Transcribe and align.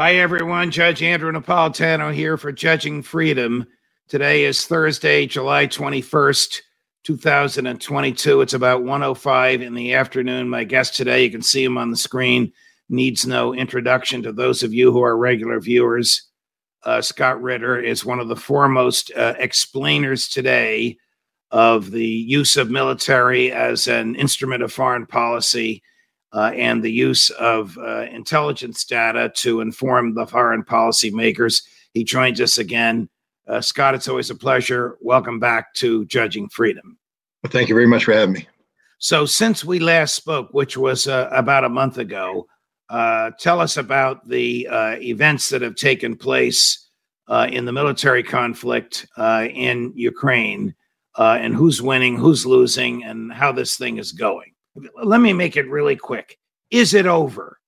Hi, 0.00 0.14
everyone. 0.14 0.70
Judge 0.70 1.02
Andrew 1.02 1.30
Napolitano 1.30 2.10
here 2.10 2.38
for 2.38 2.52
Judging 2.52 3.02
Freedom. 3.02 3.66
Today 4.08 4.44
is 4.44 4.64
Thursday, 4.64 5.26
July 5.26 5.66
21st, 5.66 6.62
2022. 7.04 8.40
It's 8.40 8.54
about 8.54 8.82
105 8.82 9.60
in 9.60 9.74
the 9.74 9.92
afternoon. 9.92 10.48
My 10.48 10.64
guest 10.64 10.96
today, 10.96 11.24
you 11.24 11.30
can 11.30 11.42
see 11.42 11.62
him 11.62 11.76
on 11.76 11.90
the 11.90 11.98
screen, 11.98 12.50
needs 12.88 13.26
no 13.26 13.52
introduction 13.52 14.22
to 14.22 14.32
those 14.32 14.62
of 14.62 14.72
you 14.72 14.90
who 14.90 15.02
are 15.02 15.18
regular 15.18 15.60
viewers. 15.60 16.30
Uh, 16.82 17.02
Scott 17.02 17.42
Ritter 17.42 17.78
is 17.78 18.02
one 18.02 18.20
of 18.20 18.28
the 18.28 18.36
foremost 18.36 19.12
uh, 19.14 19.34
explainers 19.38 20.30
today 20.30 20.96
of 21.50 21.90
the 21.90 22.08
use 22.08 22.56
of 22.56 22.70
military 22.70 23.52
as 23.52 23.86
an 23.86 24.14
instrument 24.14 24.62
of 24.62 24.72
foreign 24.72 25.04
policy 25.04 25.82
uh, 26.32 26.52
and 26.54 26.82
the 26.82 26.92
use 26.92 27.30
of 27.30 27.76
uh, 27.78 28.02
intelligence 28.02 28.84
data 28.84 29.32
to 29.36 29.60
inform 29.60 30.14
the 30.14 30.26
foreign 30.26 30.62
policy 30.62 31.10
makers. 31.10 31.62
He 31.92 32.04
joins 32.04 32.40
us 32.40 32.58
again. 32.58 33.08
Uh, 33.48 33.60
Scott, 33.60 33.94
it's 33.94 34.08
always 34.08 34.30
a 34.30 34.34
pleasure. 34.34 34.96
Welcome 35.00 35.40
back 35.40 35.74
to 35.74 36.04
Judging 36.06 36.48
Freedom. 36.48 36.96
Well, 37.42 37.50
thank 37.50 37.68
you 37.68 37.74
very 37.74 37.86
much 37.86 38.04
for 38.04 38.12
having 38.12 38.34
me. 38.34 38.48
So, 38.98 39.24
since 39.26 39.64
we 39.64 39.78
last 39.78 40.14
spoke, 40.14 40.48
which 40.52 40.76
was 40.76 41.08
uh, 41.08 41.28
about 41.32 41.64
a 41.64 41.70
month 41.70 41.98
ago, 41.98 42.46
uh, 42.90 43.30
tell 43.38 43.60
us 43.60 43.76
about 43.76 44.28
the 44.28 44.68
uh, 44.68 44.96
events 45.00 45.48
that 45.48 45.62
have 45.62 45.74
taken 45.74 46.16
place 46.16 46.86
in 47.48 47.64
the 47.64 47.72
military 47.72 48.24
conflict 48.24 49.06
in 49.16 49.92
Ukraine 49.94 50.74
and 51.16 51.54
who's 51.54 51.80
winning, 51.80 52.18
who's 52.18 52.44
losing, 52.44 53.04
and 53.04 53.32
how 53.32 53.52
this 53.52 53.76
thing 53.76 53.98
is 53.98 54.12
going 54.12 54.49
let 55.02 55.20
me 55.20 55.32
make 55.32 55.56
it 55.56 55.68
really 55.68 55.96
quick. 55.96 56.38
Is 56.70 56.94
it 56.94 57.06
over? 57.06 57.58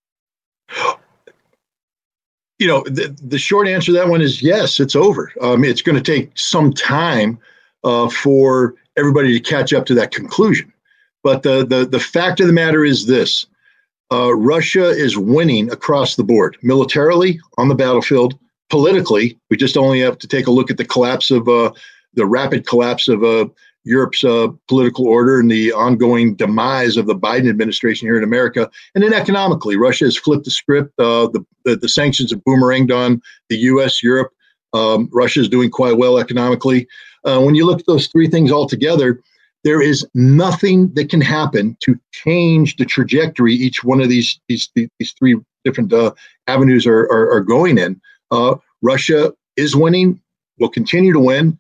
You 2.59 2.69
know, 2.69 2.85
the, 2.85 3.09
the 3.21 3.41
short 3.41 3.67
answer 3.67 3.87
to 3.87 3.93
that 3.95 4.07
one 4.07 4.21
is 4.21 4.41
yes, 4.41 4.79
it's 4.79 4.95
over. 4.95 5.33
Um, 5.41 5.65
it's 5.65 5.83
going 5.83 6.01
to 6.01 6.03
take 6.03 6.31
some 6.39 6.73
time 6.73 7.41
uh, 7.83 8.09
for 8.09 8.77
everybody 8.97 9.33
to 9.37 9.41
catch 9.41 9.73
up 9.73 9.85
to 9.87 9.95
that 9.95 10.13
conclusion. 10.13 10.73
But 11.25 11.43
the, 11.43 11.67
the, 11.67 11.85
the 11.87 11.99
fact 11.99 12.39
of 12.39 12.47
the 12.47 12.53
matter 12.53 12.85
is 12.85 13.07
this 13.07 13.47
uh, 14.13 14.33
Russia 14.35 14.91
is 14.91 15.17
winning 15.17 15.73
across 15.73 16.15
the 16.15 16.23
board, 16.23 16.57
militarily, 16.63 17.41
on 17.59 17.69
the 17.69 17.75
battlefield, 17.75 18.39
politically. 18.71 19.39
We 19.51 19.57
just 19.57 19.77
only 19.77 20.01
have 20.01 20.19
to 20.19 20.29
take 20.29 20.47
a 20.47 20.53
look 20.53 20.71
at 20.71 20.77
the 20.77 20.85
collapse 20.85 21.31
of 21.31 21.49
uh, 21.49 21.73
the 22.15 22.27
rapid 22.27 22.67
collapse 22.67 23.09
of 23.09 23.25
uh, 23.25 23.47
Europe's 23.85 24.23
uh, 24.23 24.49
political 24.69 25.07
order 25.07 25.41
and 25.41 25.51
the 25.51 25.73
ongoing 25.73 26.35
demise 26.35 26.97
of 26.97 27.07
the 27.07 27.17
Biden 27.17 27.49
administration 27.49 28.07
here 28.07 28.17
in 28.17 28.25
America. 28.25 28.71
And 28.95 29.03
then 29.03 29.13
economically, 29.13 29.77
Russia 29.77 30.05
has 30.05 30.17
flipped 30.17 30.45
the 30.45 30.51
script. 30.51 30.93
Uh, 30.99 31.29
the, 31.29 31.45
the, 31.65 31.77
the 31.77 31.89
sanctions 31.89 32.31
have 32.31 32.41
boomeranged 32.45 32.95
on 32.95 33.21
the 33.49 33.57
U.S., 33.57 34.03
Europe. 34.03 34.33
Um, 34.73 35.09
Russia 35.13 35.41
is 35.41 35.49
doing 35.49 35.71
quite 35.71 35.99
well 35.99 36.19
economically. 36.19 36.87
Uh, 37.25 37.41
when 37.41 37.55
you 37.55 37.67
look 37.67 37.81
at 37.81 37.87
those 37.87 38.07
three 38.07 38.29
things 38.29 38.51
all 38.51 38.67
together, 38.67 39.21
there 39.65 39.81
is 39.81 40.07
nothing 40.15 40.93
that 40.95 41.09
can 41.09 41.21
happen 41.21 41.77
to 41.81 41.99
change 42.13 42.77
the 42.77 42.85
trajectory 42.85 43.55
each 43.55 43.85
one 43.85 44.01
of 44.01 44.09
these 44.09 44.41
these 44.49 44.69
these 44.75 45.13
three 45.19 45.39
different 45.65 45.93
uh, 45.93 46.13
avenues 46.49 46.87
are, 46.87 47.03
are, 47.13 47.31
are 47.31 47.41
going 47.41 47.79
in. 47.79 48.01
Uh, 48.33 48.57
Russia 48.81 49.33
is 49.57 49.77
winning, 49.77 50.21
will 50.59 50.69
continue 50.69 51.13
to 51.13 51.21
win 51.21 51.57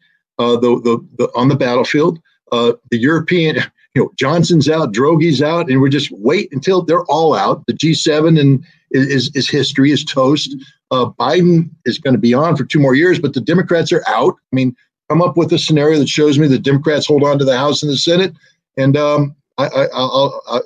the, 0.50 0.80
the, 0.80 1.08
the, 1.18 1.32
on 1.34 1.48
the 1.48 1.56
battlefield. 1.56 2.20
Uh, 2.50 2.72
the 2.90 2.98
European, 2.98 3.56
you 3.94 4.02
know, 4.02 4.10
Johnson's 4.18 4.68
out, 4.68 4.92
Draghi's 4.92 5.42
out, 5.42 5.70
and 5.70 5.80
we're 5.80 5.88
just 5.88 6.10
wait 6.12 6.48
until 6.52 6.82
they're 6.82 7.04
all 7.04 7.34
out. 7.34 7.64
The 7.66 7.74
G7 7.74 8.38
and 8.38 8.64
is 8.90 9.30
is 9.34 9.48
history 9.48 9.90
is 9.90 10.04
toast. 10.04 10.54
Uh, 10.90 11.06
Biden 11.18 11.70
is 11.86 11.98
going 11.98 12.14
to 12.14 12.20
be 12.20 12.34
on 12.34 12.56
for 12.56 12.64
two 12.64 12.78
more 12.78 12.94
years, 12.94 13.18
but 13.18 13.32
the 13.32 13.40
Democrats 13.40 13.92
are 13.92 14.04
out. 14.06 14.34
I 14.52 14.56
mean, 14.56 14.76
come 15.08 15.22
up 15.22 15.36
with 15.36 15.52
a 15.52 15.58
scenario 15.58 15.98
that 15.98 16.08
shows 16.08 16.38
me 16.38 16.46
the 16.46 16.58
Democrats 16.58 17.06
hold 17.06 17.24
on 17.24 17.38
to 17.38 17.44
the 17.44 17.56
House 17.56 17.82
and 17.82 17.90
the 17.90 17.96
Senate, 17.96 18.34
and 18.76 18.96
um, 18.96 19.34
I, 19.58 19.66
I, 19.66 19.86
I'll, 19.94 20.42
I, 20.48 20.56
I 20.58 20.60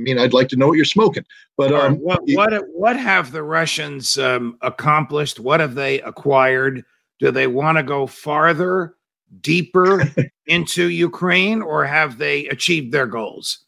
mean, 0.00 0.18
I'd 0.18 0.32
like 0.32 0.48
to 0.48 0.56
know 0.56 0.68
what 0.68 0.76
you're 0.76 0.84
smoking. 0.84 1.24
But 1.56 1.72
um, 1.72 1.96
what 1.96 2.20
what 2.28 2.52
what 2.72 2.96
have 2.96 3.32
the 3.32 3.42
Russians 3.42 4.16
um, 4.18 4.58
accomplished? 4.62 5.40
What 5.40 5.60
have 5.60 5.74
they 5.74 6.00
acquired? 6.02 6.84
Do 7.18 7.32
they 7.32 7.48
want 7.48 7.78
to 7.78 7.82
go 7.82 8.06
farther? 8.06 8.94
Deeper 9.40 10.04
into 10.46 10.88
Ukraine, 10.88 11.62
or 11.62 11.84
have 11.84 12.18
they 12.18 12.46
achieved 12.48 12.92
their 12.92 13.06
goals? 13.06 13.64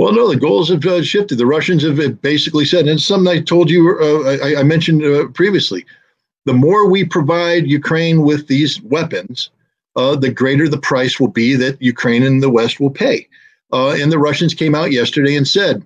Well, 0.00 0.14
no, 0.14 0.28
the 0.30 0.36
goals 0.36 0.70
have 0.70 0.84
uh, 0.86 1.02
shifted. 1.02 1.36
The 1.36 1.44
Russians 1.44 1.82
have 1.82 2.22
basically 2.22 2.64
said, 2.64 2.88
and 2.88 2.98
something 2.98 3.30
I 3.30 3.42
told 3.42 3.68
you, 3.68 3.98
uh, 4.00 4.30
I, 4.42 4.60
I, 4.60 4.62
mentioned 4.62 5.04
uh, 5.04 5.28
previously, 5.34 5.84
the 6.46 6.54
more 6.54 6.88
we 6.88 7.04
provide 7.04 7.66
Ukraine 7.66 8.22
with 8.22 8.48
these 8.48 8.80
weapons, 8.80 9.50
uh, 9.96 10.16
the 10.16 10.30
greater 10.30 10.68
the 10.68 10.78
price 10.78 11.20
will 11.20 11.28
be 11.28 11.54
that 11.56 11.82
Ukraine 11.82 12.22
and 12.22 12.42
the 12.42 12.48
West 12.48 12.80
will 12.80 12.90
pay. 12.90 13.28
Uh, 13.74 13.90
and 13.90 14.10
the 14.10 14.18
Russians 14.18 14.54
came 14.54 14.74
out 14.74 14.90
yesterday 14.90 15.36
and 15.36 15.46
said, 15.46 15.82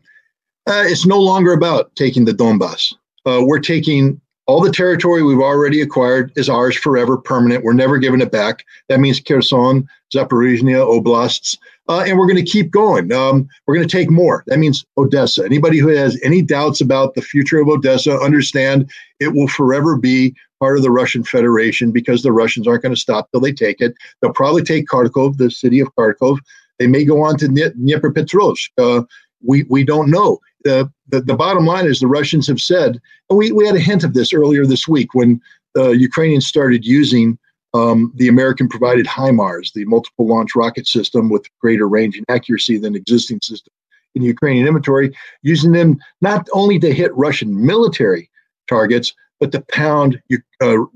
uh, 0.69 0.85
it's 0.87 1.05
no 1.05 1.21
longer 1.21 1.53
about 1.53 1.95
taking 1.97 2.25
the 2.25 2.33
Donbass. 2.33 2.95
we're 3.27 3.59
taking 3.59 4.21
all 4.47 4.61
the 4.61 4.71
territory 4.71 5.23
we've 5.23 5.41
already 5.41 5.81
acquired 5.81 6.33
is 6.37 6.49
ours 6.49 6.77
forever, 6.77 7.17
permanent. 7.17 7.65
We're 7.65 7.73
never 7.73 7.99
giving 7.99 8.21
it 8.21 8.31
back. 8.31 8.65
That 8.89 9.01
means 9.01 9.21
Kherson, 9.21 9.89
Zaporizhia, 10.15 10.87
oblasts, 10.87 11.57
uh, 11.89 12.05
and 12.07 12.19
we're 12.19 12.27
going 12.27 12.45
to 12.45 12.51
keep 12.51 12.71
going. 12.71 13.13
Um, 13.13 13.49
we're 13.67 13.75
going 13.75 13.87
to 13.87 13.97
take 13.97 14.11
more. 14.11 14.45
That 14.47 14.59
means 14.59 14.85
Odessa. 14.99 15.45
Anybody 15.45 15.79
who 15.79 15.89
has 15.89 16.19
any 16.23 16.43
doubts 16.43 16.81
about 16.81 17.15
the 17.15 17.23
future 17.23 17.61
of 17.61 17.69
Odessa, 17.69 18.19
understand 18.19 18.91
it 19.21 19.35
will 19.35 19.49
forever 19.49 19.97
be 19.97 20.35
part 20.61 20.77
of 20.77 20.83
the 20.83 20.91
Russian 20.91 21.25
Federation 21.25 21.91
because 21.91 22.23
the 22.23 22.33
Russians 22.33 22.67
aren't 22.67 22.83
going 22.83 22.95
to 22.95 23.01
stop 23.01 23.31
till 23.31 23.41
they 23.41 23.53
take 23.53 23.81
it. 23.81 23.95
They'll 24.21 24.33
probably 24.33 24.63
take 24.63 24.87
Kharkov, 24.87 25.37
the 25.37 25.51
city 25.51 25.81
of 25.81 25.95
Kharkov. 25.95 26.39
They 26.79 26.87
may 26.87 27.05
go 27.05 27.23
on 27.23 27.37
to 27.39 27.47
Dnipropetrovsk. 27.47 28.69
Uh, 28.79 29.03
we 29.47 29.65
we 29.65 29.85
don't 29.85 30.11
know. 30.11 30.41
The, 30.65 30.91
the, 31.09 31.21
the 31.21 31.37
bottom 31.37 31.67
line 31.67 31.87
is 31.87 32.01
the 32.01 32.07
Russians 32.07 32.47
have 32.47 32.61
said, 32.61 32.99
and 33.29 33.39
we, 33.39 33.53
we 33.53 33.67
had 33.67 33.77
a 33.77 33.81
hint 33.81 34.03
of 34.03 34.15
this 34.15 34.33
earlier 34.33 34.65
this 34.65 34.89
week 34.89 35.15
when 35.15 35.41
the 35.75 35.91
Ukrainians 35.91 36.47
started 36.47 36.87
using 36.87 37.39
um, 37.75 38.13
the 38.17 38.29
American 38.29 38.69
provided 38.69 39.07
HIMARS, 39.07 39.73
the 39.75 39.85
multiple 39.85 40.27
launch 40.27 40.55
rocket 40.55 40.87
system 40.87 41.29
with 41.29 41.47
greater 41.61 41.89
range 41.89 42.17
and 42.17 42.25
accuracy 42.29 42.79
than 42.79 42.95
existing 42.95 43.41
systems 43.43 43.75
in 44.15 44.23
Ukrainian 44.23 44.67
inventory, 44.67 45.15
using 45.43 45.73
them 45.73 45.99
not 46.21 46.49
only 46.53 46.79
to 46.79 46.95
hit 46.95 47.15
Russian 47.17 47.67
military 47.67 48.31
targets, 48.69 49.13
but 49.41 49.51
to 49.53 49.61
pound 49.73 50.21
uh, 50.33 50.39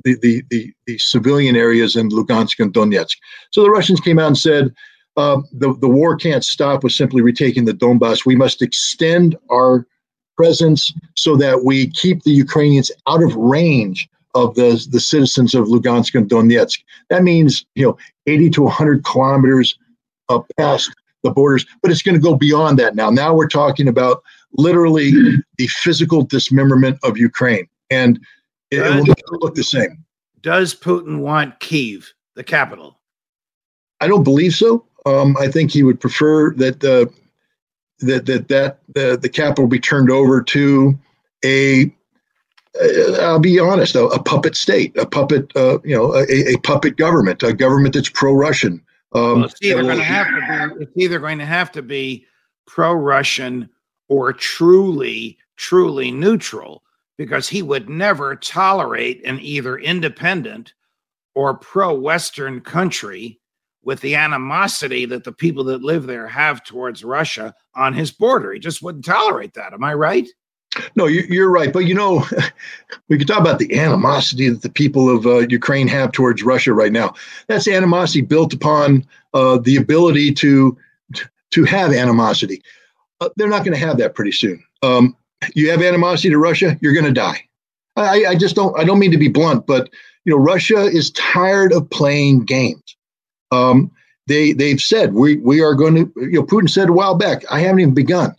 the, 0.04 0.16
the, 0.22 0.42
the, 0.50 0.72
the 0.86 0.96
civilian 0.98 1.56
areas 1.56 1.96
in 1.96 2.08
Lugansk 2.08 2.60
and 2.60 2.72
Donetsk. 2.72 3.16
So 3.50 3.62
the 3.62 3.70
Russians 3.70 4.00
came 4.00 4.18
out 4.18 4.28
and 4.28 4.38
said, 4.38 4.72
uh, 5.18 5.42
the, 5.52 5.74
the 5.80 5.88
war 5.88 6.16
can't 6.16 6.44
stop 6.44 6.84
with 6.84 6.92
simply 6.92 7.20
retaking 7.20 7.64
the 7.64 7.72
Donbass. 7.72 8.24
We 8.24 8.36
must 8.36 8.62
extend 8.62 9.36
our 9.50 9.84
presence 10.36 10.92
so 11.16 11.34
that 11.36 11.64
we 11.64 11.90
keep 11.90 12.22
the 12.22 12.30
Ukrainians 12.30 12.92
out 13.08 13.24
of 13.24 13.34
range 13.34 14.08
of 14.36 14.54
the, 14.54 14.86
the 14.92 15.00
citizens 15.00 15.56
of 15.56 15.66
Lugansk 15.66 16.14
and 16.14 16.30
Donetsk. 16.30 16.78
That 17.10 17.24
means, 17.24 17.66
you 17.74 17.84
know, 17.84 17.98
80 18.28 18.50
to 18.50 18.62
100 18.62 19.04
kilometers 19.04 19.76
uh, 20.28 20.38
past 20.56 20.94
the 21.24 21.32
borders, 21.32 21.66
but 21.82 21.90
it's 21.90 22.02
going 22.02 22.14
to 22.14 22.20
go 22.20 22.36
beyond 22.36 22.78
that 22.78 22.94
now. 22.94 23.10
Now 23.10 23.34
we're 23.34 23.48
talking 23.48 23.88
about 23.88 24.22
literally 24.52 25.10
the 25.58 25.66
physical 25.66 26.22
dismemberment 26.22 27.00
of 27.02 27.18
Ukraine, 27.18 27.66
and 27.90 28.20
it, 28.70 28.78
it 28.78 29.24
will 29.30 29.38
look 29.40 29.56
the 29.56 29.64
same. 29.64 30.04
Does 30.42 30.76
Putin 30.76 31.18
want 31.18 31.58
Kiev, 31.58 32.12
the 32.36 32.44
capital? 32.44 33.00
I 34.00 34.06
don't 34.06 34.22
believe 34.22 34.54
so. 34.54 34.84
Um, 35.08 35.36
I 35.38 35.48
think 35.48 35.70
he 35.70 35.82
would 35.82 36.00
prefer 36.00 36.52
that 36.54 36.84
uh, 36.84 37.06
that 38.00 38.26
that 38.26 38.48
that 38.48 38.78
the, 38.94 39.16
the 39.16 39.28
capital 39.28 39.66
be 39.66 39.80
turned 39.80 40.10
over 40.10 40.42
to 40.42 40.98
a 41.44 41.92
uh, 42.80 43.12
I'll 43.20 43.40
be 43.40 43.58
honest, 43.58 43.94
a, 43.94 44.04
a, 44.04 44.22
puppet 44.22 44.54
state, 44.54 44.96
a 44.96 45.06
puppet, 45.06 45.50
uh, 45.56 45.78
you 45.82 45.96
know, 45.96 46.14
a, 46.14 46.24
a, 46.52 46.56
puppet 46.58 46.96
government, 46.96 47.42
a 47.42 47.52
government 47.52 47.94
that's 47.94 48.10
pro-Russian, 48.10 48.82
Um, 49.14 49.40
well, 49.40 49.44
it's 49.44 49.56
either 49.62 49.82
going 49.82 49.96
to 49.96 50.04
have 50.04 50.26
to 50.26 50.76
be. 50.76 50.84
It's 50.84 50.92
either 50.96 51.18
going 51.18 51.38
to 51.38 51.46
have 51.46 51.72
to 51.72 51.82
be 51.82 52.26
pro-Russian 52.66 53.70
or 54.08 54.32
truly, 54.32 55.38
truly 55.56 56.10
neutral, 56.10 56.82
because 57.16 57.48
he 57.48 57.62
would 57.62 57.88
never 57.88 58.36
tolerate 58.36 59.24
an 59.24 59.40
either 59.40 59.78
independent 59.78 60.74
or 61.34 61.54
pro-Western 61.54 62.60
country 62.60 63.37
with 63.88 64.02
the 64.02 64.14
animosity 64.14 65.06
that 65.06 65.24
the 65.24 65.32
people 65.32 65.64
that 65.64 65.80
live 65.80 66.06
there 66.06 66.28
have 66.28 66.62
towards 66.62 67.02
Russia 67.02 67.54
on 67.74 67.94
his 67.94 68.10
border. 68.10 68.52
He 68.52 68.58
just 68.58 68.82
wouldn't 68.82 69.06
tolerate 69.06 69.54
that. 69.54 69.72
Am 69.72 69.82
I 69.82 69.94
right? 69.94 70.28
No, 70.94 71.06
you're 71.06 71.50
right. 71.50 71.72
But 71.72 71.86
you 71.86 71.94
know, 71.94 72.22
we 73.08 73.16
could 73.16 73.26
talk 73.26 73.40
about 73.40 73.58
the 73.58 73.78
animosity 73.78 74.50
that 74.50 74.60
the 74.60 74.68
people 74.68 75.08
of 75.08 75.24
uh, 75.24 75.48
Ukraine 75.48 75.88
have 75.88 76.12
towards 76.12 76.42
Russia 76.42 76.74
right 76.74 76.92
now. 76.92 77.14
That's 77.46 77.66
animosity 77.66 78.20
built 78.20 78.52
upon 78.52 79.06
uh, 79.32 79.56
the 79.56 79.76
ability 79.76 80.34
to 80.34 80.76
to 81.52 81.64
have 81.64 81.94
animosity. 81.94 82.62
Uh, 83.22 83.30
they're 83.36 83.48
not 83.48 83.64
going 83.64 83.72
to 83.72 83.86
have 83.86 83.96
that 83.96 84.14
pretty 84.14 84.32
soon. 84.32 84.62
Um, 84.82 85.16
you 85.54 85.70
have 85.70 85.80
animosity 85.80 86.28
to 86.28 86.36
Russia, 86.36 86.76
you're 86.82 86.92
going 86.92 87.06
to 87.06 87.10
die. 87.10 87.42
I, 87.96 88.26
I 88.26 88.34
just 88.34 88.54
don't. 88.54 88.78
I 88.78 88.84
don't 88.84 88.98
mean 88.98 89.12
to 89.12 89.16
be 89.16 89.28
blunt, 89.28 89.66
but 89.66 89.88
you 90.26 90.36
know, 90.36 90.42
Russia 90.42 90.82
is 90.82 91.10
tired 91.12 91.72
of 91.72 91.88
playing 91.88 92.44
games. 92.44 92.97
Um, 93.50 93.90
they 94.26 94.52
they've 94.52 94.80
said 94.80 95.14
we 95.14 95.36
we 95.38 95.60
are 95.60 95.74
going 95.74 95.94
to. 95.94 96.12
You 96.16 96.40
know, 96.40 96.42
Putin 96.44 96.70
said 96.70 96.88
a 96.88 96.92
while 96.92 97.14
back, 97.14 97.44
I 97.50 97.60
haven't 97.60 97.80
even 97.80 97.94
begun. 97.94 98.34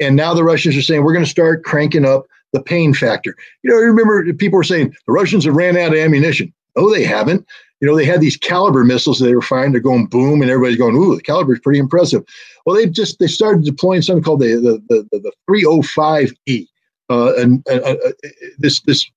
And 0.00 0.16
now 0.16 0.34
the 0.34 0.44
Russians 0.44 0.76
are 0.76 0.82
saying 0.82 1.02
we're 1.02 1.12
going 1.12 1.24
to 1.24 1.30
start 1.30 1.64
cranking 1.64 2.04
up 2.04 2.26
the 2.52 2.62
pain 2.62 2.94
factor. 2.94 3.36
You 3.62 3.70
know, 3.70 3.76
remember 3.76 4.32
people 4.34 4.56
were 4.56 4.64
saying 4.64 4.94
the 5.06 5.12
Russians 5.12 5.44
have 5.44 5.54
ran 5.54 5.76
out 5.76 5.92
of 5.92 5.98
ammunition. 5.98 6.52
No, 6.76 6.92
they 6.92 7.04
haven't. 7.04 7.46
You 7.80 7.86
know, 7.86 7.96
they 7.96 8.04
had 8.04 8.20
these 8.20 8.38
Kalibr 8.38 8.84
missiles 8.84 9.18
that 9.18 9.26
they 9.26 9.34
were 9.34 9.42
firing. 9.42 9.72
They're 9.72 9.80
going 9.80 10.06
boom, 10.06 10.42
and 10.42 10.50
everybody's 10.50 10.78
going, 10.78 10.96
"Ooh, 10.96 11.14
the 11.14 11.22
Kalibr 11.22 11.52
is 11.52 11.60
pretty 11.60 11.78
impressive." 11.78 12.24
Well, 12.66 12.74
they 12.76 12.86
just 12.86 13.18
they 13.18 13.28
started 13.28 13.64
deploying 13.64 14.02
something 14.02 14.22
called 14.22 14.40
the 14.40 14.56
the 14.88 15.06
the, 15.12 15.18
the 15.18 15.32
305E, 15.48 16.66
uh, 17.10 17.34
and 17.36 17.64
uh, 17.68 17.74
uh, 17.74 18.12
this 18.58 18.80
this 18.82 19.08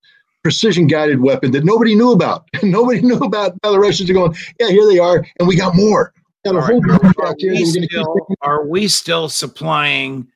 precision 0.44 0.88
guided 0.88 1.22
weapon 1.22 1.52
that 1.52 1.64
nobody 1.64 1.96
knew 1.96 2.12
about. 2.12 2.48
nobody 2.64 3.02
knew 3.02 3.18
about. 3.18 3.54
Now 3.64 3.72
the 3.72 3.80
Russians 3.80 4.10
are 4.10 4.14
going, 4.14 4.36
"Yeah, 4.60 4.70
here 4.70 4.88
they 4.88 5.00
are, 5.00 5.26
and 5.40 5.48
we 5.48 5.56
got 5.56 5.76
more." 5.76 6.14
Got 6.44 6.56
a 6.56 6.62
whole 6.62 6.82
right. 6.82 7.16
are, 7.20 7.36
we 7.40 7.66
still, 7.66 8.28
are 8.42 8.66
we 8.66 8.88
still 8.88 9.30
supplying 9.30 10.28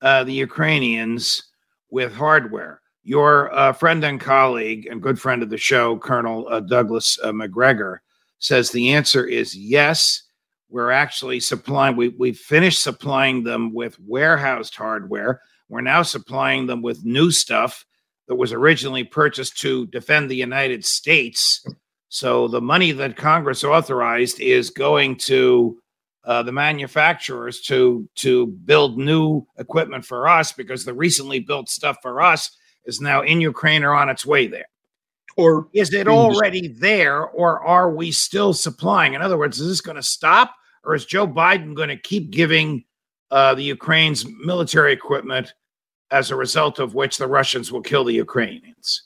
uh, 0.00 0.24
the 0.24 0.32
Ukrainians 0.32 1.42
with 1.90 2.14
hardware. 2.14 2.80
Your 3.02 3.52
uh, 3.54 3.72
friend 3.72 4.04
and 4.04 4.20
colleague 4.20 4.86
and 4.86 5.02
good 5.02 5.20
friend 5.20 5.42
of 5.42 5.50
the 5.50 5.58
show, 5.58 5.98
Colonel 5.98 6.46
uh, 6.50 6.60
Douglas 6.60 7.18
uh, 7.22 7.32
Macgregor, 7.32 8.02
says 8.38 8.70
the 8.70 8.92
answer 8.92 9.24
is 9.26 9.56
yes. 9.56 10.22
We're 10.68 10.92
actually 10.92 11.40
supplying, 11.40 11.96
we, 11.96 12.08
we 12.10 12.32
finished 12.32 12.82
supplying 12.82 13.42
them 13.42 13.74
with 13.74 13.98
warehoused 14.00 14.74
hardware. 14.76 15.40
We're 15.68 15.80
now 15.80 16.02
supplying 16.02 16.66
them 16.66 16.80
with 16.80 17.04
new 17.04 17.30
stuff 17.30 17.84
that 18.30 18.36
was 18.36 18.52
originally 18.52 19.02
purchased 19.02 19.58
to 19.58 19.88
defend 19.88 20.30
the 20.30 20.36
United 20.36 20.84
States. 20.84 21.66
So 22.10 22.46
the 22.46 22.60
money 22.60 22.92
that 22.92 23.16
Congress 23.16 23.64
authorized 23.64 24.38
is 24.38 24.70
going 24.70 25.16
to 25.26 25.76
uh, 26.24 26.44
the 26.44 26.52
manufacturers 26.52 27.60
to 27.62 28.08
to 28.14 28.46
build 28.46 28.98
new 28.98 29.44
equipment 29.58 30.04
for 30.04 30.28
us 30.28 30.52
because 30.52 30.84
the 30.84 30.94
recently 30.94 31.40
built 31.40 31.68
stuff 31.68 31.96
for 32.02 32.22
us 32.22 32.56
is 32.84 33.00
now 33.00 33.22
in 33.22 33.40
Ukraine 33.40 33.82
or 33.82 33.94
on 33.94 34.08
its 34.08 34.24
way 34.24 34.46
there. 34.46 34.68
Or 35.36 35.66
is 35.74 35.92
it 35.92 36.06
already 36.06 36.68
there, 36.68 37.24
or 37.24 37.66
are 37.66 37.90
we 37.90 38.12
still 38.12 38.52
supplying? 38.52 39.14
In 39.14 39.22
other 39.22 39.38
words, 39.38 39.58
is 39.58 39.66
this 39.66 39.80
going 39.80 39.96
to 39.96 40.04
stop, 40.04 40.54
or 40.84 40.94
is 40.94 41.04
Joe 41.04 41.26
Biden 41.26 41.74
going 41.74 41.88
to 41.88 41.96
keep 41.96 42.30
giving 42.30 42.84
uh, 43.32 43.56
the 43.56 43.64
Ukraine's 43.64 44.24
military 44.44 44.92
equipment 44.92 45.52
as 46.10 46.30
a 46.30 46.36
result 46.36 46.78
of 46.78 46.94
which 46.94 47.18
the 47.18 47.26
Russians 47.26 47.70
will 47.70 47.82
kill 47.82 48.04
the 48.04 48.14
Ukrainians? 48.14 49.02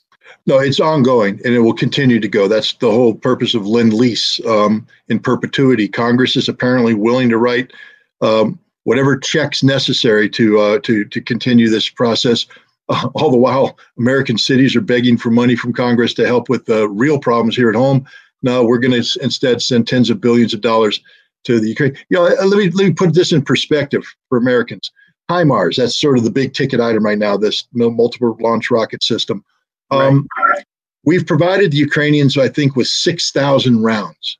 No, 0.47 0.59
it's 0.59 0.79
ongoing 0.79 1.39
and 1.45 1.53
it 1.53 1.59
will 1.59 1.73
continue 1.73 2.19
to 2.19 2.27
go. 2.27 2.47
That's 2.47 2.73
the 2.73 2.91
whole 2.91 3.13
purpose 3.13 3.53
of 3.53 3.67
lend 3.67 3.93
lease 3.93 4.39
um, 4.45 4.85
in 5.07 5.19
perpetuity. 5.19 5.87
Congress 5.87 6.35
is 6.35 6.49
apparently 6.49 6.93
willing 6.93 7.29
to 7.29 7.37
write 7.37 7.73
um, 8.21 8.59
whatever 8.83 9.17
checks 9.17 9.63
necessary 9.63 10.29
to 10.31 10.59
uh, 10.59 10.79
to 10.79 11.05
to 11.05 11.21
continue 11.21 11.69
this 11.69 11.89
process. 11.89 12.45
Uh, 12.89 13.09
all 13.15 13.31
the 13.31 13.37
while, 13.37 13.77
American 13.97 14.37
cities 14.37 14.75
are 14.75 14.81
begging 14.81 15.17
for 15.17 15.29
money 15.29 15.55
from 15.55 15.73
Congress 15.73 16.13
to 16.15 16.25
help 16.25 16.49
with 16.49 16.65
the 16.65 16.87
real 16.89 17.19
problems 17.19 17.55
here 17.55 17.69
at 17.69 17.75
home. 17.75 18.05
No, 18.41 18.63
we're 18.63 18.79
going 18.79 19.01
to 19.01 19.19
instead 19.21 19.61
send 19.61 19.87
tens 19.87 20.09
of 20.09 20.21
billions 20.21 20.53
of 20.53 20.61
dollars 20.61 21.01
to 21.45 21.59
the 21.59 21.69
Ukraine. 21.69 21.97
You 22.09 22.17
know, 22.17 22.23
let 22.23 22.57
me 22.57 22.69
let 22.69 22.87
me 22.87 22.93
put 22.93 23.13
this 23.13 23.31
in 23.31 23.41
perspective 23.43 24.03
for 24.29 24.37
Americans. 24.37 24.91
HIMARS, 25.29 25.77
that's 25.77 25.97
sort 25.97 26.17
of 26.17 26.23
the 26.23 26.31
big 26.31 26.53
ticket 26.53 26.79
item 26.79 27.03
right 27.03 27.17
now. 27.17 27.37
This 27.37 27.67
multiple 27.73 28.37
launch 28.39 28.69
rocket 28.69 29.03
system. 29.03 29.43
Um, 29.91 30.27
right. 30.37 30.63
We've 31.03 31.25
provided 31.25 31.71
the 31.71 31.77
Ukrainians, 31.77 32.37
I 32.37 32.49
think, 32.49 32.75
with 32.75 32.87
6,000 32.87 33.83
rounds. 33.83 34.37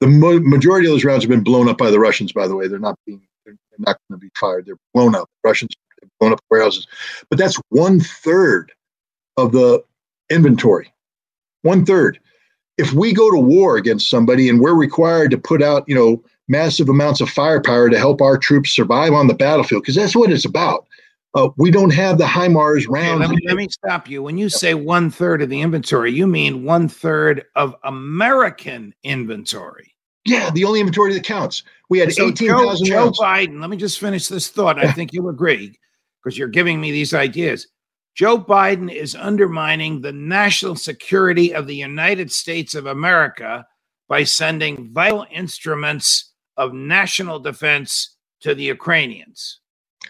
The 0.00 0.08
mo- 0.08 0.40
majority 0.40 0.88
of 0.88 0.92
those 0.92 1.04
rounds 1.04 1.22
have 1.24 1.30
been 1.30 1.44
blown 1.44 1.68
up 1.68 1.78
by 1.78 1.90
the 1.90 2.00
Russians, 2.00 2.32
by 2.32 2.48
the 2.48 2.56
way. 2.56 2.66
They're 2.66 2.78
not 2.78 2.98
being, 3.06 3.22
they're 3.44 3.56
not 3.78 3.96
going 4.08 4.18
to 4.18 4.24
be 4.24 4.30
fired. 4.38 4.66
They're 4.66 4.78
blown 4.92 5.14
up. 5.14 5.28
Russians 5.44 5.74
have 6.00 6.10
blown 6.18 6.32
up 6.32 6.40
warehouses. 6.50 6.86
But 7.28 7.38
that's 7.38 7.60
one 7.68 8.00
third 8.00 8.72
of 9.36 9.52
the 9.52 9.84
inventory. 10.30 10.92
One 11.62 11.84
third. 11.84 12.18
If 12.76 12.92
we 12.92 13.12
go 13.12 13.30
to 13.30 13.38
war 13.38 13.76
against 13.76 14.08
somebody 14.08 14.48
and 14.48 14.60
we're 14.60 14.74
required 14.74 15.30
to 15.32 15.38
put 15.38 15.62
out, 15.62 15.84
you 15.86 15.94
know, 15.94 16.24
massive 16.50 16.88
amounts 16.88 17.20
of 17.20 17.30
firepower 17.30 17.88
to 17.88 17.98
help 17.98 18.20
our 18.20 18.36
troops 18.36 18.72
survive 18.72 19.12
on 19.12 19.28
the 19.28 19.34
battlefield, 19.34 19.82
because 19.82 19.94
that's 19.94 20.16
what 20.16 20.30
it's 20.30 20.44
about. 20.44 20.86
Uh, 21.34 21.48
we 21.56 21.70
don't 21.70 21.94
have 21.94 22.18
the 22.18 22.24
HIMARS 22.24 22.88
rounds. 22.88 23.20
let, 23.20 23.30
me, 23.30 23.38
let 23.46 23.56
me 23.56 23.68
stop 23.70 24.08
you. 24.08 24.20
When 24.22 24.36
you 24.36 24.48
say 24.48 24.74
one 24.74 25.10
third 25.10 25.42
of 25.42 25.48
the 25.48 25.60
inventory, 25.60 26.12
you 26.12 26.26
mean 26.26 26.64
one 26.64 26.88
third 26.88 27.44
of 27.54 27.74
American 27.84 28.92
inventory. 29.04 29.94
Yeah, 30.24 30.50
the 30.50 30.64
only 30.64 30.80
inventory 30.80 31.14
that 31.14 31.24
counts. 31.24 31.62
We 31.88 32.00
had 32.00 32.12
so 32.12 32.28
18,000 32.28 32.86
Joe, 32.86 33.10
Joe 33.10 33.10
Biden, 33.12 33.60
let 33.60 33.70
me 33.70 33.76
just 33.76 34.00
finish 34.00 34.26
this 34.26 34.48
thought. 34.48 34.84
I 34.84 34.90
think 34.92 35.12
you'll 35.12 35.28
agree 35.28 35.78
because 36.22 36.36
you're 36.36 36.48
giving 36.48 36.80
me 36.80 36.90
these 36.90 37.14
ideas. 37.14 37.68
Joe 38.16 38.38
Biden 38.38 38.92
is 38.92 39.14
undermining 39.14 40.00
the 40.00 40.12
national 40.12 40.76
security 40.76 41.54
of 41.54 41.66
the 41.66 41.76
United 41.76 42.30
States 42.32 42.74
of 42.74 42.86
America 42.86 43.64
by 44.08 44.24
sending 44.24 44.92
vital 44.92 45.24
instruments 45.30 46.29
of 46.60 46.74
national 46.74 47.40
defense 47.40 48.14
to 48.42 48.54
the 48.54 48.64
Ukrainians. 48.64 49.60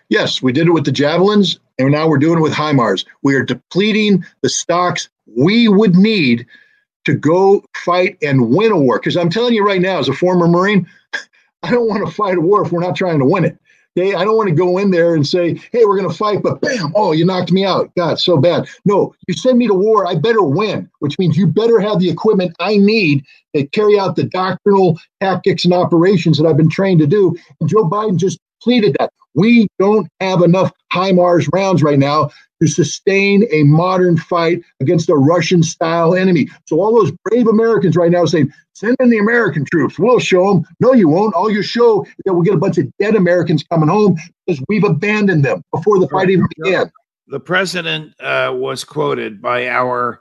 Yes, 0.08 0.42
we 0.42 0.52
did 0.52 0.66
it 0.66 0.72
with 0.72 0.84
the 0.84 0.92
javelins, 0.92 1.60
and 1.78 1.92
now 1.92 2.08
we're 2.08 2.18
doing 2.18 2.38
it 2.38 2.42
with 2.42 2.52
HIMARS. 2.52 3.06
We 3.22 3.36
are 3.36 3.44
depleting 3.44 4.24
the 4.42 4.48
stocks 4.48 5.08
we 5.36 5.68
would 5.68 5.94
need 5.94 6.44
to 7.04 7.14
go 7.14 7.64
fight 7.76 8.18
and 8.20 8.50
win 8.50 8.72
a 8.72 8.78
war. 8.78 8.98
Because 8.98 9.16
I'm 9.16 9.30
telling 9.30 9.54
you 9.54 9.64
right 9.64 9.80
now, 9.80 10.00
as 10.00 10.08
a 10.08 10.12
former 10.12 10.48
Marine, 10.48 10.88
I 11.62 11.70
don't 11.70 11.88
want 11.88 12.04
to 12.04 12.12
fight 12.12 12.36
a 12.36 12.40
war 12.40 12.64
if 12.64 12.72
we're 12.72 12.80
not 12.80 12.96
trying 12.96 13.20
to 13.20 13.24
win 13.24 13.44
it. 13.44 13.56
Okay, 13.98 14.14
I 14.14 14.24
don't 14.24 14.36
want 14.36 14.48
to 14.48 14.54
go 14.54 14.78
in 14.78 14.92
there 14.92 15.14
and 15.16 15.26
say, 15.26 15.54
"Hey, 15.72 15.84
we're 15.84 15.96
going 15.96 16.08
to 16.08 16.16
fight," 16.16 16.42
but 16.42 16.60
bam, 16.60 16.92
oh, 16.94 17.10
you 17.10 17.24
knocked 17.24 17.50
me 17.50 17.64
out. 17.64 17.92
God, 17.96 18.20
so 18.20 18.36
bad. 18.36 18.68
No, 18.84 19.12
you 19.26 19.34
send 19.34 19.58
me 19.58 19.66
to 19.66 19.74
war, 19.74 20.06
I 20.06 20.14
better 20.14 20.42
win, 20.42 20.88
which 21.00 21.18
means 21.18 21.36
you 21.36 21.46
better 21.46 21.80
have 21.80 21.98
the 21.98 22.08
equipment 22.08 22.54
I 22.60 22.76
need 22.76 23.24
to 23.54 23.66
carry 23.68 23.98
out 23.98 24.14
the 24.14 24.24
doctrinal 24.24 24.98
tactics 25.20 25.64
and 25.64 25.74
operations 25.74 26.38
that 26.38 26.46
I've 26.46 26.56
been 26.56 26.70
trained 26.70 27.00
to 27.00 27.06
do. 27.06 27.34
And 27.60 27.68
Joe 27.68 27.88
Biden 27.88 28.16
just 28.16 28.38
pleaded 28.62 28.96
that. 28.98 29.10
We 29.34 29.68
don't 29.78 30.08
have 30.20 30.42
enough 30.42 30.72
HIMARS 30.92 31.48
rounds 31.52 31.82
right 31.82 31.98
now 31.98 32.30
to 32.60 32.66
sustain 32.66 33.44
a 33.50 33.62
modern 33.62 34.16
fight 34.16 34.62
against 34.80 35.08
a 35.08 35.14
Russian 35.14 35.62
style 35.62 36.14
enemy. 36.14 36.48
So, 36.66 36.80
all 36.80 36.94
those 36.94 37.12
brave 37.24 37.46
Americans 37.46 37.96
right 37.96 38.10
now 38.10 38.24
saying, 38.24 38.52
send 38.74 38.96
in 39.00 39.10
the 39.10 39.18
American 39.18 39.64
troops. 39.64 39.98
We'll 39.98 40.18
show 40.18 40.54
them. 40.54 40.64
No, 40.80 40.92
you 40.92 41.08
won't. 41.08 41.34
All 41.34 41.50
you 41.50 41.62
show 41.62 42.02
is 42.04 42.14
that 42.24 42.34
we'll 42.34 42.42
get 42.42 42.54
a 42.54 42.58
bunch 42.58 42.78
of 42.78 42.86
dead 42.98 43.14
Americans 43.14 43.62
coming 43.70 43.88
home 43.88 44.16
because 44.46 44.62
we've 44.68 44.84
abandoned 44.84 45.44
them 45.44 45.62
before 45.72 45.98
the 45.98 46.08
fight 46.08 46.30
even 46.30 46.46
began. 46.56 46.90
The 47.28 47.40
president 47.40 48.20
uh, 48.20 48.52
was 48.54 48.82
quoted 48.82 49.40
by 49.40 49.68
our 49.68 50.20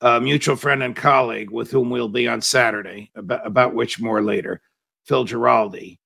uh, 0.00 0.20
mutual 0.20 0.56
friend 0.56 0.82
and 0.82 0.96
colleague 0.96 1.50
with 1.50 1.70
whom 1.70 1.90
we'll 1.90 2.08
be 2.08 2.26
on 2.28 2.40
Saturday, 2.40 3.10
about, 3.14 3.46
about 3.46 3.74
which 3.74 4.00
more 4.00 4.22
later, 4.22 4.60
Phil 5.06 5.24
Giraldi 5.24 5.98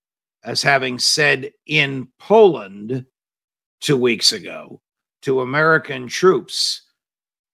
as 0.44 0.62
having 0.62 0.98
said 0.98 1.52
in 1.66 2.08
Poland 2.18 3.06
two 3.80 3.96
weeks 3.96 4.32
ago 4.32 4.80
to 5.22 5.40
American 5.40 6.08
troops, 6.08 6.82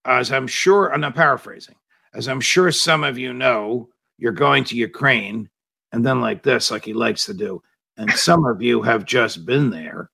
as 0.04 0.32
I'm 0.32 0.46
sure, 0.46 0.92
I'm 0.92 1.00
not 1.00 1.14
paraphrasing, 1.14 1.74
as 2.14 2.28
I'm 2.28 2.40
sure 2.40 2.72
some 2.72 3.04
of 3.04 3.18
you 3.18 3.32
know, 3.32 3.88
you're 4.16 4.32
going 4.32 4.64
to 4.64 4.76
Ukraine, 4.76 5.48
and 5.92 6.04
then 6.04 6.20
like 6.20 6.42
this, 6.42 6.70
like 6.70 6.84
he 6.84 6.94
likes 6.94 7.26
to 7.26 7.34
do, 7.34 7.62
and 7.96 8.10
some 8.12 8.44
of 8.46 8.62
you 8.62 8.82
have 8.82 9.04
just 9.04 9.44
been 9.44 9.70
there. 9.70 10.10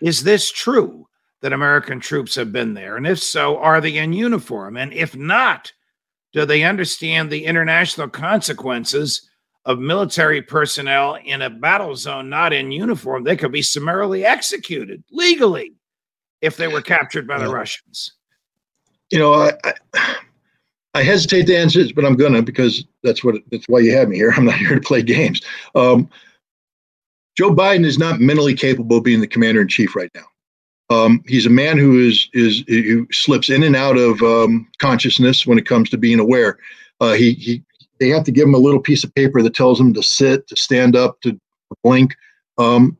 Is 0.00 0.22
this 0.22 0.50
true 0.50 1.06
that 1.40 1.52
American 1.52 2.00
troops 2.00 2.34
have 2.34 2.52
been 2.52 2.74
there? 2.74 2.96
And 2.96 3.06
if 3.06 3.18
so, 3.18 3.58
are 3.58 3.80
they 3.80 3.96
in 3.96 4.12
uniform? 4.12 4.76
And 4.76 4.92
if 4.92 5.16
not, 5.16 5.72
do 6.32 6.44
they 6.44 6.62
understand 6.62 7.30
the 7.30 7.44
international 7.44 8.08
consequences 8.08 9.28
of 9.64 9.78
military 9.78 10.42
personnel 10.42 11.16
in 11.24 11.42
a 11.42 11.50
battle 11.50 11.94
zone 11.94 12.28
not 12.28 12.52
in 12.52 12.72
uniform, 12.72 13.24
they 13.24 13.36
could 13.36 13.52
be 13.52 13.62
summarily 13.62 14.24
executed 14.24 15.02
legally 15.10 15.72
if 16.40 16.56
they 16.56 16.68
were 16.68 16.82
captured 16.82 17.26
by 17.26 17.38
the 17.38 17.48
Russians. 17.48 18.14
You 19.10 19.18
know, 19.18 19.34
I, 19.34 19.52
I, 19.64 20.16
I 20.94 21.02
hesitate 21.02 21.46
to 21.46 21.56
answer 21.56 21.82
this, 21.82 21.92
but 21.92 22.04
I'm 22.04 22.16
gonna 22.16 22.42
because 22.42 22.84
that's 23.02 23.22
what 23.22 23.36
that's 23.50 23.68
why 23.68 23.78
you 23.80 23.96
have 23.96 24.08
me 24.08 24.16
here. 24.16 24.32
I'm 24.36 24.44
not 24.44 24.56
here 24.58 24.74
to 24.74 24.80
play 24.80 25.02
games. 25.02 25.40
Um, 25.74 26.08
Joe 27.36 27.54
Biden 27.54 27.84
is 27.84 27.98
not 27.98 28.20
mentally 28.20 28.54
capable 28.54 28.98
of 28.98 29.04
being 29.04 29.20
the 29.20 29.26
commander 29.26 29.62
in 29.62 29.68
chief 29.68 29.96
right 29.96 30.10
now. 30.14 30.24
Um, 30.90 31.22
he's 31.26 31.46
a 31.46 31.50
man 31.50 31.78
who 31.78 31.98
is 31.98 32.28
is 32.34 32.64
who 32.68 33.06
slips 33.10 33.48
in 33.48 33.62
and 33.62 33.76
out 33.76 33.96
of 33.96 34.20
um, 34.22 34.68
consciousness 34.78 35.46
when 35.46 35.58
it 35.58 35.66
comes 35.66 35.88
to 35.90 35.98
being 35.98 36.20
aware. 36.20 36.58
Uh, 37.00 37.12
he 37.12 37.32
he 37.34 37.62
they 38.02 38.08
have 38.08 38.24
to 38.24 38.32
give 38.32 38.48
him 38.48 38.54
a 38.54 38.58
little 38.58 38.80
piece 38.80 39.04
of 39.04 39.14
paper 39.14 39.40
that 39.40 39.54
tells 39.54 39.78
him 39.78 39.94
to 39.94 40.02
sit, 40.02 40.48
to 40.48 40.56
stand 40.56 40.96
up, 40.96 41.20
to 41.20 41.38
blink. 41.84 42.16
Um, 42.58 42.96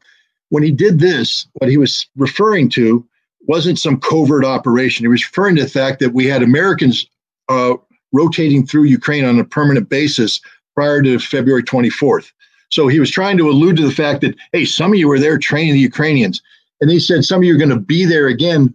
when 0.51 0.63
he 0.63 0.71
did 0.71 1.01
this, 1.01 1.49
what 1.55 1.69
he 1.69 1.77
was 1.77 2.07
referring 2.17 2.69
to 2.71 3.05
wasn't 3.49 3.81
some 3.81 3.99
covert 3.99 4.45
operation. 4.45 5.03
He 5.03 5.09
was 5.09 5.25
referring 5.25 5.57
to 5.57 5.65
the 5.65 5.69
fact 5.69 5.99
that 5.99 6.13
we 6.13 6.27
had 6.27 6.43
Americans 6.43 7.05
uh, 7.49 7.75
rotating 8.13 8.65
through 8.65 8.85
Ukraine 8.85 9.25
on 9.25 9.41
a 9.41 9.45
permanent 9.45 9.89
basis 9.89 10.41
prior 10.77 11.03
to 11.03 11.19
February 11.19 11.65
24th. 11.65 12.31
So 12.69 12.87
he 12.87 13.01
was 13.01 13.11
trying 13.11 13.37
to 13.39 13.51
allude 13.51 13.77
to 13.79 13.87
the 13.87 13.95
fact 13.95 14.21
that, 14.21 14.37
hey, 14.53 14.65
some 14.65 14.93
of 14.93 14.99
you 14.99 15.09
were 15.09 15.19
there 15.19 15.37
training 15.37 15.75
the 15.75 15.81
Ukrainians. 15.81 16.41
And 16.81 16.91
he 16.91 17.01
said 17.01 17.25
some 17.25 17.41
of 17.41 17.45
you 17.45 17.55
are 17.55 17.59
going 17.59 17.71
to 17.71 17.79
be 17.79 18.05
there 18.05 18.29
again. 18.29 18.73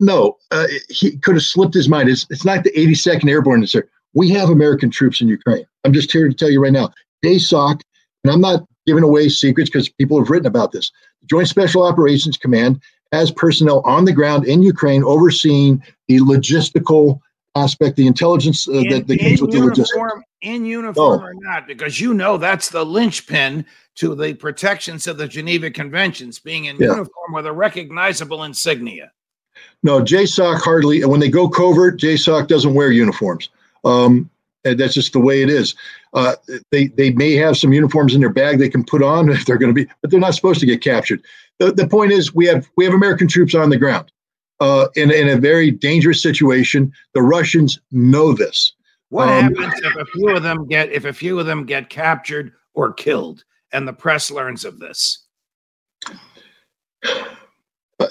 No, 0.00 0.36
uh, 0.50 0.66
he 0.88 1.16
could 1.18 1.36
have 1.36 1.44
slipped 1.44 1.74
his 1.74 1.88
mind. 1.88 2.08
It's, 2.08 2.26
it's 2.28 2.44
not 2.44 2.64
the 2.64 2.72
82nd 2.72 3.30
Airborne 3.30 3.60
that's 3.60 3.72
there. 3.72 3.88
We 4.14 4.30
have 4.30 4.50
American 4.50 4.90
troops 4.90 5.20
in 5.20 5.28
Ukraine. 5.28 5.66
I'm 5.84 5.92
just 5.92 6.10
here 6.10 6.28
to 6.28 6.34
tell 6.34 6.50
you 6.50 6.62
right 6.62 6.72
now. 6.72 6.92
JSOC, 7.24 7.80
and 8.22 8.32
I'm 8.32 8.40
not 8.40 8.66
giving 8.86 9.02
away 9.02 9.28
secrets 9.28 9.70
because 9.70 9.88
people 9.88 10.18
have 10.18 10.30
written 10.30 10.46
about 10.46 10.72
this. 10.72 10.90
The 11.20 11.26
Joint 11.26 11.48
Special 11.48 11.84
Operations 11.84 12.36
Command 12.36 12.80
has 13.12 13.30
personnel 13.30 13.80
on 13.80 14.04
the 14.04 14.12
ground 14.12 14.46
in 14.46 14.62
Ukraine 14.62 15.04
overseeing 15.04 15.82
the 16.08 16.18
logistical 16.18 17.20
aspect, 17.54 17.96
the 17.96 18.06
intelligence 18.06 18.68
uh, 18.68 18.72
in, 18.72 18.88
that, 18.90 19.06
that 19.06 19.20
comes 19.20 19.40
with 19.40 19.52
the 19.52 19.60
logistics. 19.60 19.98
In 20.42 20.66
uniform 20.66 21.20
oh. 21.22 21.24
or 21.24 21.34
not, 21.34 21.66
because 21.66 22.00
you 22.00 22.12
know 22.12 22.36
that's 22.36 22.68
the 22.68 22.84
linchpin 22.84 23.64
to 23.94 24.14
the 24.14 24.34
protections 24.34 25.06
of 25.06 25.16
the 25.16 25.26
Geneva 25.26 25.70
Conventions, 25.70 26.38
being 26.38 26.66
in 26.66 26.76
yeah. 26.76 26.88
uniform 26.88 27.32
with 27.32 27.46
a 27.46 27.52
recognizable 27.52 28.42
insignia. 28.44 29.12
No, 29.82 30.02
JSOC 30.02 30.60
hardly, 30.60 31.02
and 31.02 31.10
when 31.10 31.20
they 31.20 31.30
go 31.30 31.48
covert, 31.48 31.98
JSOC 31.98 32.48
doesn't 32.48 32.74
wear 32.74 32.90
uniforms. 32.90 33.48
Um, 33.84 34.30
that's 34.64 34.94
just 34.94 35.12
the 35.12 35.20
way 35.20 35.42
it 35.42 35.50
is. 35.50 35.74
Uh, 36.14 36.36
they 36.70 36.86
they 36.88 37.10
may 37.10 37.34
have 37.34 37.56
some 37.56 37.72
uniforms 37.72 38.14
in 38.14 38.20
their 38.20 38.32
bag 38.32 38.58
they 38.58 38.68
can 38.68 38.84
put 38.84 39.02
on 39.02 39.28
if 39.30 39.44
they're 39.44 39.58
going 39.58 39.74
to 39.74 39.84
be, 39.84 39.90
but 40.00 40.10
they're 40.10 40.20
not 40.20 40.34
supposed 40.34 40.60
to 40.60 40.66
get 40.66 40.82
captured. 40.82 41.22
The, 41.58 41.72
the 41.72 41.86
point 41.86 42.12
is, 42.12 42.34
we 42.34 42.46
have 42.46 42.68
we 42.76 42.84
have 42.84 42.94
American 42.94 43.28
troops 43.28 43.54
on 43.54 43.70
the 43.70 43.76
ground 43.76 44.10
uh, 44.60 44.88
in 44.96 45.10
in 45.10 45.28
a 45.28 45.36
very 45.36 45.70
dangerous 45.70 46.22
situation. 46.22 46.92
The 47.12 47.22
Russians 47.22 47.80
know 47.92 48.32
this. 48.32 48.72
What 49.10 49.28
um, 49.28 49.54
happens 49.54 49.80
if 49.84 49.96
a 49.96 50.04
few 50.06 50.30
of 50.30 50.42
them 50.42 50.66
get 50.66 50.90
if 50.90 51.04
a 51.04 51.12
few 51.12 51.38
of 51.38 51.46
them 51.46 51.66
get 51.66 51.90
captured 51.90 52.52
or 52.74 52.92
killed, 52.92 53.44
and 53.72 53.86
the 53.86 53.92
press 53.92 54.30
learns 54.30 54.64
of 54.64 54.78
this? 54.78 55.26
Uh, 58.00 58.08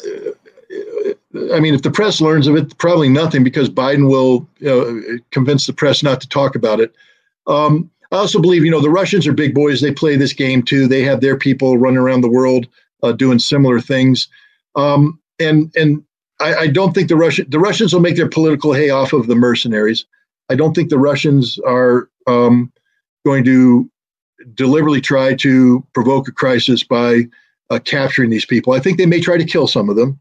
I 1.52 1.60
mean, 1.60 1.74
if 1.74 1.82
the 1.82 1.92
press 1.92 2.22
learns 2.22 2.48
of 2.48 2.56
it, 2.56 2.78
probably 2.78 3.10
nothing 3.10 3.44
because 3.44 3.70
Biden 3.70 4.08
will 4.08 4.48
you 4.60 4.68
know, 4.68 5.20
convince 5.32 5.66
the 5.66 5.74
press 5.74 6.04
not 6.04 6.22
to 6.22 6.30
talk 6.30 6.56
about 6.56 6.80
it. 6.80 6.94
Um, 7.48 7.90
I 8.12 8.18
also 8.18 8.40
believe, 8.40 8.63
you 8.63 8.70
know, 8.70 8.82
the 8.82 8.92
Russians 8.92 9.25
are 9.25 9.34
big 9.34 9.56
boys. 9.56 9.82
They 9.82 9.92
play 9.92 10.16
this 10.16 10.34
game 10.34 10.62
too. 10.62 10.88
They 10.88 11.02
have 11.02 11.22
their 11.22 11.36
people 11.36 11.80
running 11.80 11.98
around 11.98 12.22
the 12.22 12.30
world 12.30 12.68
uh, 13.02 13.12
doing 13.12 13.40
similar 13.40 13.80
things. 13.80 14.28
Um, 14.75 15.20
and 15.40 15.72
and 15.75 16.04
I, 16.40 16.56
I, 16.56 16.68
don't 16.68 16.94
think 16.94 17.10
the 17.10 17.16
Russian 17.16 17.50
the 17.50 17.60
Russians 17.60 17.94
will 17.94 18.02
make 18.02 18.16
their 18.16 18.30
political 18.30 18.74
hay 18.74 18.90
off 18.90 19.13
of 19.13 19.28
the 19.28 19.36
mercenaries. 19.36 20.06
I 20.50 20.56
don't 20.56 20.74
think 20.74 20.90
the 20.90 21.00
Russians 21.00 21.60
are 21.66 22.10
um, 22.28 22.72
going 23.25 23.44
to 23.46 23.90
deliberately 24.54 25.02
try 25.02 25.34
to 25.36 25.86
provoke 25.94 26.28
a 26.28 26.32
crisis 26.32 26.84
by 26.84 27.24
uh, 27.70 27.80
capturing 27.80 28.30
these 28.30 28.46
people. 28.46 28.74
I 28.74 28.80
think 28.80 28.98
they 28.98 29.06
may 29.06 29.22
try 29.22 29.38
to 29.38 29.46
kill 29.46 29.68
some 29.68 29.90
of 29.90 29.96
them. 29.96 30.20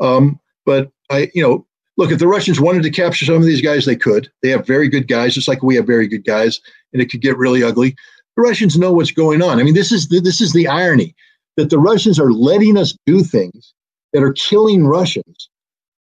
Um, 0.00 0.40
but 0.66 0.90
I, 1.10 1.30
you 1.32 1.42
know, 1.42 1.66
look, 1.96 2.10
if 2.10 2.18
the 2.18 2.26
Russians 2.26 2.60
wanted 2.60 2.82
to 2.82 2.90
capture 2.90 3.24
some 3.24 3.36
of 3.36 3.44
these 3.44 3.62
guys, 3.62 3.86
they 3.86 3.96
could. 3.96 4.30
They 4.42 4.50
have 4.50 4.66
very 4.66 4.88
good 4.88 5.08
guys, 5.08 5.34
just 5.34 5.48
like 5.48 5.62
we 5.62 5.76
have 5.76 5.86
very 5.86 6.08
good 6.08 6.24
guys, 6.24 6.60
and 6.92 7.00
it 7.00 7.10
could 7.10 7.22
get 7.22 7.38
really 7.38 7.62
ugly. 7.62 7.96
The 8.36 8.42
Russians 8.42 8.76
know 8.76 8.92
what's 8.92 9.12
going 9.12 9.40
on. 9.40 9.58
I 9.58 9.62
mean, 9.62 9.74
this 9.74 9.92
is 9.92 10.08
the, 10.08 10.20
this 10.20 10.42
is 10.42 10.52
the 10.52 10.68
irony 10.68 11.14
that 11.56 11.70
the 11.70 11.78
Russians 11.78 12.18
are 12.20 12.32
letting 12.32 12.76
us 12.76 12.96
do 13.06 13.22
things 13.22 13.72
that 14.12 14.22
are 14.22 14.34
killing 14.34 14.86
Russians, 14.86 15.48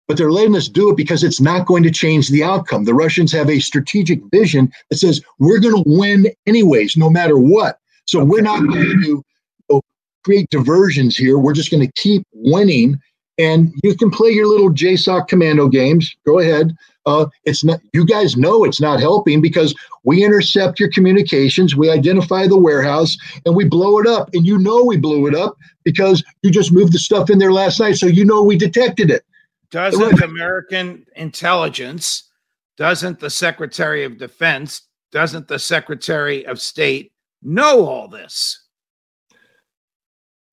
but 0.06 0.16
they're 0.16 0.30
letting 0.30 0.54
us 0.54 0.68
do 0.68 0.90
it 0.90 0.96
because 0.96 1.24
it's 1.24 1.40
not 1.40 1.66
going 1.66 1.82
to 1.82 1.90
change 1.90 2.28
the 2.28 2.44
outcome. 2.44 2.84
The 2.84 2.94
Russians 2.94 3.32
have 3.32 3.50
a 3.50 3.58
strategic 3.58 4.20
vision 4.30 4.70
that 4.90 4.98
says 4.98 5.20
we're 5.38 5.58
going 5.58 5.82
to 5.82 5.90
win 5.90 6.28
anyways, 6.46 6.96
no 6.96 7.10
matter 7.10 7.38
what. 7.38 7.78
So 8.06 8.24
we're 8.24 8.42
not 8.42 8.60
going 8.60 8.82
to 8.82 9.06
you 9.06 9.24
know, 9.68 9.82
create 10.24 10.50
diversions 10.50 11.16
here. 11.16 11.38
We're 11.38 11.52
just 11.52 11.70
going 11.70 11.84
to 11.84 11.92
keep 12.00 12.24
winning 12.32 13.00
and 13.38 13.72
you 13.82 13.96
can 13.96 14.10
play 14.10 14.30
your 14.30 14.46
little 14.46 14.70
JSOC 14.70 15.28
commando 15.28 15.68
games. 15.68 16.14
Go 16.26 16.38
ahead. 16.38 16.76
Uh, 17.06 17.26
it's 17.44 17.64
not. 17.64 17.80
You 17.94 18.04
guys 18.04 18.36
know 18.36 18.64
it's 18.64 18.80
not 18.80 19.00
helping 19.00 19.40
because 19.40 19.74
we 20.04 20.24
intercept 20.24 20.78
your 20.78 20.90
communications, 20.90 21.74
we 21.74 21.90
identify 21.90 22.46
the 22.46 22.58
warehouse, 22.58 23.16
and 23.46 23.56
we 23.56 23.64
blow 23.64 23.98
it 23.98 24.06
up. 24.06 24.30
And 24.34 24.46
you 24.46 24.58
know 24.58 24.84
we 24.84 24.96
blew 24.96 25.26
it 25.26 25.34
up 25.34 25.56
because 25.84 26.22
you 26.42 26.50
just 26.50 26.72
moved 26.72 26.92
the 26.92 26.98
stuff 26.98 27.30
in 27.30 27.38
there 27.38 27.52
last 27.52 27.80
night, 27.80 27.96
so 27.96 28.06
you 28.06 28.24
know 28.24 28.42
we 28.42 28.56
detected 28.56 29.10
it. 29.10 29.24
Doesn't 29.70 30.22
American 30.22 31.06
intelligence? 31.16 32.30
Doesn't 32.76 33.20
the 33.20 33.30
Secretary 33.30 34.04
of 34.04 34.18
Defense? 34.18 34.82
Doesn't 35.12 35.48
the 35.48 35.58
Secretary 35.58 36.44
of 36.44 36.60
State 36.60 37.12
know 37.42 37.86
all 37.86 38.08
this? 38.08 38.66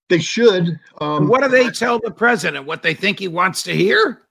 They 0.10 0.20
should. 0.20 0.80
Um, 1.00 1.28
what 1.28 1.42
do 1.42 1.50
they 1.50 1.70
tell 1.70 2.00
the 2.00 2.12
president? 2.12 2.66
What 2.66 2.82
they 2.82 2.94
think 2.94 3.20
he 3.20 3.28
wants 3.28 3.64
to 3.64 3.76
hear? 3.76 4.22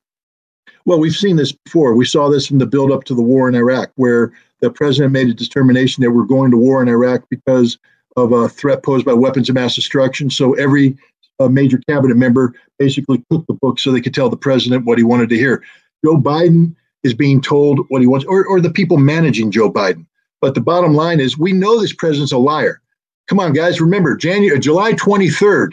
Well, 0.87 0.99
we've 0.99 1.13
seen 1.15 1.37
this 1.37 1.53
before. 1.53 1.95
We 1.95 2.05
saw 2.05 2.29
this 2.29 2.51
in 2.51 2.59
the 2.59 2.67
build 2.67 2.93
up 2.93 3.05
to 3.05 3.15
the 3.15 3.23
war 3.23 3.49
in 3.49 3.55
Iraq, 3.55 3.91
where 3.97 4.33
the 4.61 4.71
president 4.71 5.13
made 5.13 5.29
a 5.29 5.35
determination 5.35 6.03
that 6.03 6.13
we're 6.13 6.25
going 6.25 6.51
to 6.51 6.57
war 6.57 6.81
in 6.81 6.89
Iraq 6.89 7.25
because 7.29 7.79
of 8.17 8.33
a 8.33 8.49
threat 8.49 8.83
posed 8.83 9.05
by 9.05 9.13
weapons 9.13 9.49
of 9.49 9.55
mass 9.55 9.75
destruction. 9.75 10.31
So 10.31 10.55
every 10.55 10.97
uh, 11.39 11.49
major 11.49 11.79
cabinet 11.89 12.17
member 12.17 12.55
basically 12.79 13.23
cooked 13.31 13.47
the 13.47 13.55
book 13.55 13.79
so 13.79 13.91
they 13.91 14.01
could 14.01 14.15
tell 14.15 14.31
the 14.31 14.37
president 14.37 14.87
what 14.87 14.97
he 14.97 15.05
wanted 15.05 15.29
to 15.29 15.37
hear. 15.37 15.63
Joe 16.05 16.17
Biden 16.17 16.75
is 17.03 17.15
being 17.15 17.41
told 17.41 17.81
what 17.89 18.01
he 18.01 18.07
wants, 18.07 18.25
or, 18.27 18.47
or 18.47 18.61
the 18.61 18.71
people 18.71 18.97
managing 18.97 19.51
Joe 19.51 19.71
Biden. 19.71 20.07
But 20.41 20.55
the 20.55 20.61
bottom 20.61 20.95
line 20.95 21.21
is, 21.21 21.37
we 21.37 21.53
know 21.53 21.81
this 21.81 21.93
president's 21.93 22.33
a 22.33 22.39
liar. 22.39 22.81
Come 23.29 23.41
on, 23.41 23.53
guys. 23.53 23.81
Remember, 23.81 24.17
January, 24.17 24.57
uh, 24.57 24.61
July 24.61 24.93
23rd 24.93 25.73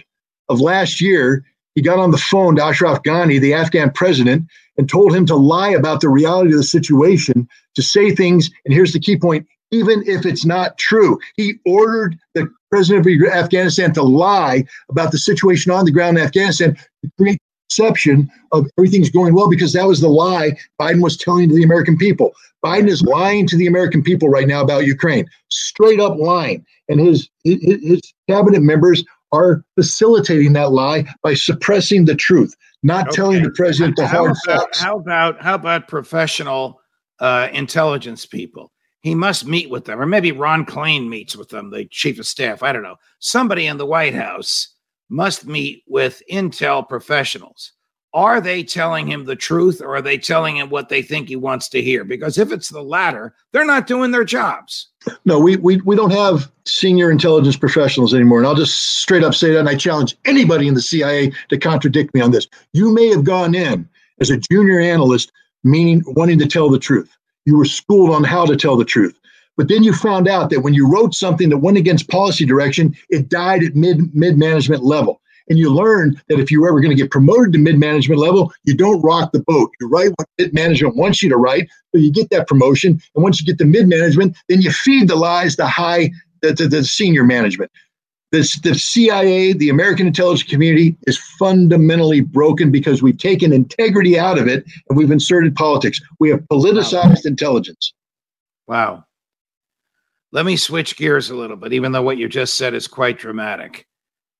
of 0.49 0.59
last 0.59 0.99
year, 0.99 1.45
he 1.75 1.81
got 1.81 1.99
on 1.99 2.11
the 2.11 2.17
phone 2.17 2.55
to 2.55 2.63
Ashraf 2.63 3.03
Ghani, 3.03 3.39
the 3.39 3.53
Afghan 3.53 3.91
president, 3.91 4.45
and 4.77 4.89
told 4.89 5.13
him 5.15 5.25
to 5.27 5.35
lie 5.35 5.69
about 5.69 6.01
the 6.01 6.09
reality 6.09 6.51
of 6.51 6.57
the 6.57 6.63
situation, 6.63 7.47
to 7.75 7.81
say 7.81 8.13
things. 8.13 8.49
And 8.65 8.73
here's 8.73 8.93
the 8.93 8.99
key 8.99 9.17
point 9.17 9.47
even 9.71 10.03
if 10.05 10.23
it's 10.23 10.45
not 10.45 10.77
true, 10.77 11.17
he 11.35 11.55
ordered 11.65 12.15
the 12.35 12.47
president 12.69 13.07
of 13.07 13.33
Afghanistan 13.33 13.91
to 13.93 14.03
lie 14.03 14.63
about 14.89 15.11
the 15.11 15.17
situation 15.17 15.71
on 15.71 15.83
the 15.83 15.91
ground 15.91 16.17
in 16.17 16.23
Afghanistan 16.23 16.75
to 16.75 17.11
create 17.17 17.39
the 17.39 17.83
perception 17.83 18.29
of 18.51 18.67
everything's 18.77 19.09
going 19.09 19.33
well 19.33 19.49
because 19.49 19.73
that 19.73 19.87
was 19.87 19.99
the 19.99 20.09
lie 20.09 20.55
Biden 20.79 21.01
was 21.01 21.17
telling 21.17 21.49
to 21.49 21.55
the 21.55 21.63
American 21.63 21.97
people. 21.97 22.33
Biden 22.63 22.87
is 22.87 23.01
lying 23.01 23.47
to 23.47 23.57
the 23.57 23.65
American 23.65 24.03
people 24.03 24.29
right 24.29 24.47
now 24.47 24.61
about 24.61 24.85
Ukraine, 24.85 25.25
straight 25.49 25.99
up 25.99 26.17
lying 26.17 26.63
and 26.89 26.99
his, 26.99 27.29
his, 27.43 27.81
his 27.81 28.01
cabinet 28.29 28.61
members 28.61 29.03
are 29.31 29.65
facilitating 29.75 30.53
that 30.53 30.71
lie 30.71 31.05
by 31.23 31.33
suppressing 31.33 32.05
the 32.05 32.15
truth, 32.15 32.55
not 32.83 33.07
okay. 33.07 33.15
telling 33.15 33.43
the 33.43 33.49
president 33.51 33.95
the 33.95 34.07
hard 34.07 34.35
about, 34.45 34.61
facts. 34.61 34.79
How 34.79 34.97
about 34.97 35.41
how 35.41 35.55
about 35.55 35.87
professional 35.87 36.79
uh, 37.19 37.49
intelligence 37.51 38.25
people? 38.25 38.71
He 39.01 39.15
must 39.15 39.45
meet 39.45 39.69
with 39.69 39.85
them, 39.85 39.99
or 39.99 40.05
maybe 40.05 40.31
Ron 40.31 40.65
Klain 40.65 41.09
meets 41.09 41.35
with 41.35 41.49
them, 41.49 41.71
the 41.71 41.85
chief 41.85 42.19
of 42.19 42.27
staff. 42.27 42.63
I 42.63 42.71
don't 42.71 42.83
know. 42.83 42.95
Somebody 43.19 43.65
in 43.65 43.77
the 43.77 43.85
White 43.85 44.13
House 44.13 44.75
must 45.09 45.45
meet 45.45 45.83
with 45.87 46.21
intel 46.31 46.87
professionals 46.87 47.73
are 48.13 48.39
they 48.39 48.63
telling 48.63 49.07
him 49.09 49.25
the 49.25 49.35
truth 49.35 49.81
or 49.81 49.95
are 49.95 50.01
they 50.01 50.17
telling 50.17 50.57
him 50.57 50.69
what 50.69 50.89
they 50.89 51.01
think 51.01 51.27
he 51.27 51.35
wants 51.35 51.67
to 51.69 51.81
hear? 51.81 52.03
Because 52.03 52.37
if 52.37 52.51
it's 52.51 52.69
the 52.69 52.81
latter, 52.81 53.33
they're 53.51 53.65
not 53.65 53.87
doing 53.87 54.11
their 54.11 54.23
jobs. 54.23 54.87
No, 55.25 55.39
we, 55.39 55.57
we, 55.57 55.77
we 55.81 55.95
don't 55.95 56.11
have 56.11 56.51
senior 56.65 57.09
intelligence 57.09 57.57
professionals 57.57 58.13
anymore. 58.13 58.37
And 58.37 58.47
I'll 58.47 58.55
just 58.55 58.99
straight 58.99 59.23
up 59.23 59.33
say 59.33 59.51
that. 59.51 59.59
And 59.59 59.69
I 59.69 59.75
challenge 59.75 60.15
anybody 60.25 60.67
in 60.67 60.75
the 60.75 60.81
CIA 60.81 61.31
to 61.49 61.57
contradict 61.57 62.13
me 62.13 62.21
on 62.21 62.31
this. 62.31 62.47
You 62.73 62.93
may 62.93 63.07
have 63.09 63.23
gone 63.23 63.55
in 63.55 63.89
as 64.19 64.29
a 64.29 64.37
junior 64.37 64.79
analyst, 64.79 65.31
meaning 65.63 66.03
wanting 66.05 66.39
to 66.39 66.47
tell 66.47 66.69
the 66.69 66.79
truth. 66.79 67.15
You 67.45 67.57
were 67.57 67.65
schooled 67.65 68.11
on 68.11 68.23
how 68.23 68.45
to 68.45 68.55
tell 68.55 68.77
the 68.77 68.85
truth. 68.85 69.17
But 69.57 69.67
then 69.67 69.83
you 69.83 69.93
found 69.93 70.27
out 70.27 70.49
that 70.49 70.61
when 70.61 70.73
you 70.73 70.89
wrote 70.89 71.13
something 71.13 71.49
that 71.49 71.57
went 71.57 71.77
against 71.77 72.09
policy 72.09 72.45
direction, 72.45 72.95
it 73.09 73.29
died 73.29 73.63
at 73.63 73.75
mid 73.75 74.13
mid 74.15 74.37
management 74.37 74.83
level. 74.83 75.21
And 75.49 75.59
you 75.59 75.73
learn 75.73 76.19
that 76.29 76.39
if 76.39 76.51
you're 76.51 76.67
ever 76.67 76.79
going 76.79 76.95
to 76.95 77.01
get 77.01 77.11
promoted 77.11 77.53
to 77.53 77.59
mid 77.59 77.77
management 77.77 78.19
level, 78.19 78.53
you 78.63 78.75
don't 78.75 79.01
rock 79.01 79.31
the 79.31 79.41
boat. 79.41 79.71
You 79.79 79.89
write 79.89 80.11
what 80.15 80.27
mid 80.37 80.53
management 80.53 80.95
wants 80.95 81.21
you 81.21 81.29
to 81.29 81.37
write, 81.37 81.69
so 81.91 81.99
you 81.99 82.11
get 82.11 82.29
that 82.29 82.47
promotion. 82.47 83.01
And 83.15 83.23
once 83.23 83.39
you 83.39 83.45
get 83.45 83.57
the 83.57 83.65
mid 83.65 83.87
management, 83.87 84.35
then 84.47 84.61
you 84.61 84.71
feed 84.71 85.07
the 85.07 85.15
lies 85.15 85.55
to 85.57 85.67
high 85.67 86.11
the, 86.41 86.53
the, 86.53 86.67
the 86.67 86.83
senior 86.83 87.23
management. 87.23 87.71
This, 88.31 88.59
the 88.61 88.73
CIA, 88.73 89.53
the 89.53 89.69
American 89.69 90.07
intelligence 90.07 90.49
community, 90.49 90.97
is 91.05 91.19
fundamentally 91.37 92.21
broken 92.21 92.71
because 92.71 93.03
we've 93.03 93.17
taken 93.17 93.53
integrity 93.53 94.17
out 94.17 94.39
of 94.39 94.47
it 94.47 94.65
and 94.89 94.97
we've 94.97 95.11
inserted 95.11 95.55
politics. 95.55 96.01
We 96.19 96.31
have 96.31 96.39
politicized 96.51 97.09
wow. 97.09 97.21
intelligence. 97.25 97.93
Wow. 98.67 99.05
Let 100.31 100.47
me 100.47 100.57
switch 100.57 100.97
gears 100.97 101.29
a 101.29 101.35
little 101.35 101.55
bit, 101.55 101.73
even 101.73 101.91
though 101.91 102.01
what 102.01 102.17
you 102.17 102.27
just 102.27 102.57
said 102.57 102.73
is 102.73 102.87
quite 102.87 103.19
dramatic. 103.19 103.85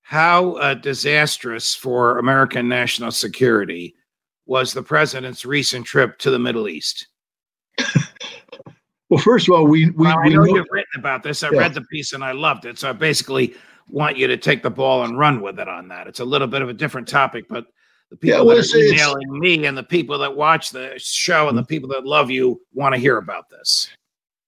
How 0.04 0.54
uh, 0.54 0.74
disastrous 0.76 1.74
for 1.74 2.20
American 2.20 2.68
national 2.68 3.12
security 3.12 3.96
was 4.46 4.74
the 4.74 4.84
president's 4.84 5.46
recent 5.46 5.86
trip 5.86 6.20
to 6.20 6.30
the 6.30 6.40
Middle 6.40 6.68
East? 6.68 7.08
well, 9.10 9.20
first 9.20 9.48
of 9.48 9.56
all, 9.56 9.66
we 9.66 9.90
we, 9.92 10.06
well, 10.06 10.20
I 10.20 10.30
know, 10.30 10.44
know, 10.44 10.56
you've 10.56 10.68
written 10.70 11.00
about 11.00 11.24
this. 11.24 11.42
I 11.42 11.50
yeah. 11.52 11.60
read 11.60 11.74
the 11.74 11.82
piece 11.84 12.14
and 12.14 12.24
I 12.24 12.34
loved 12.34 12.66
it. 12.66 12.78
So 12.78 12.90
I 12.90 12.94
basically 12.94 13.56
want 13.90 14.18
you 14.18 14.28
to 14.28 14.38
take 14.38 14.62
the 14.62 14.70
ball 14.70 15.04
and 15.04 15.18
run 15.18 15.42
with 15.42 15.60
it 15.60 15.68
on 15.68 15.88
that. 15.88 16.08
It's 16.08 16.20
a 16.20 16.26
little 16.26 16.48
bit 16.48 16.62
of 16.62 16.70
a 16.70 16.74
different 16.74 17.08
topic, 17.08 17.46
but 17.50 17.66
the 18.10 18.18
people 18.18 18.40
yeah, 18.40 18.44
well, 18.44 18.58
that 18.58 18.74
are 18.74 18.78
emailing 18.78 19.40
me 19.40 19.66
and 19.66 19.78
the 19.78 19.84
people 19.84 20.18
that 20.20 20.36
watch 20.36 20.70
the 20.70 20.94
show 20.98 21.50
and 21.50 21.58
the 21.58 21.64
people 21.64 21.90
that 21.90 22.06
love 22.06 22.30
you 22.30 22.62
want 22.74 22.94
to 22.94 23.02
hear 23.02 23.18
about 23.18 23.50
this. 23.50 23.90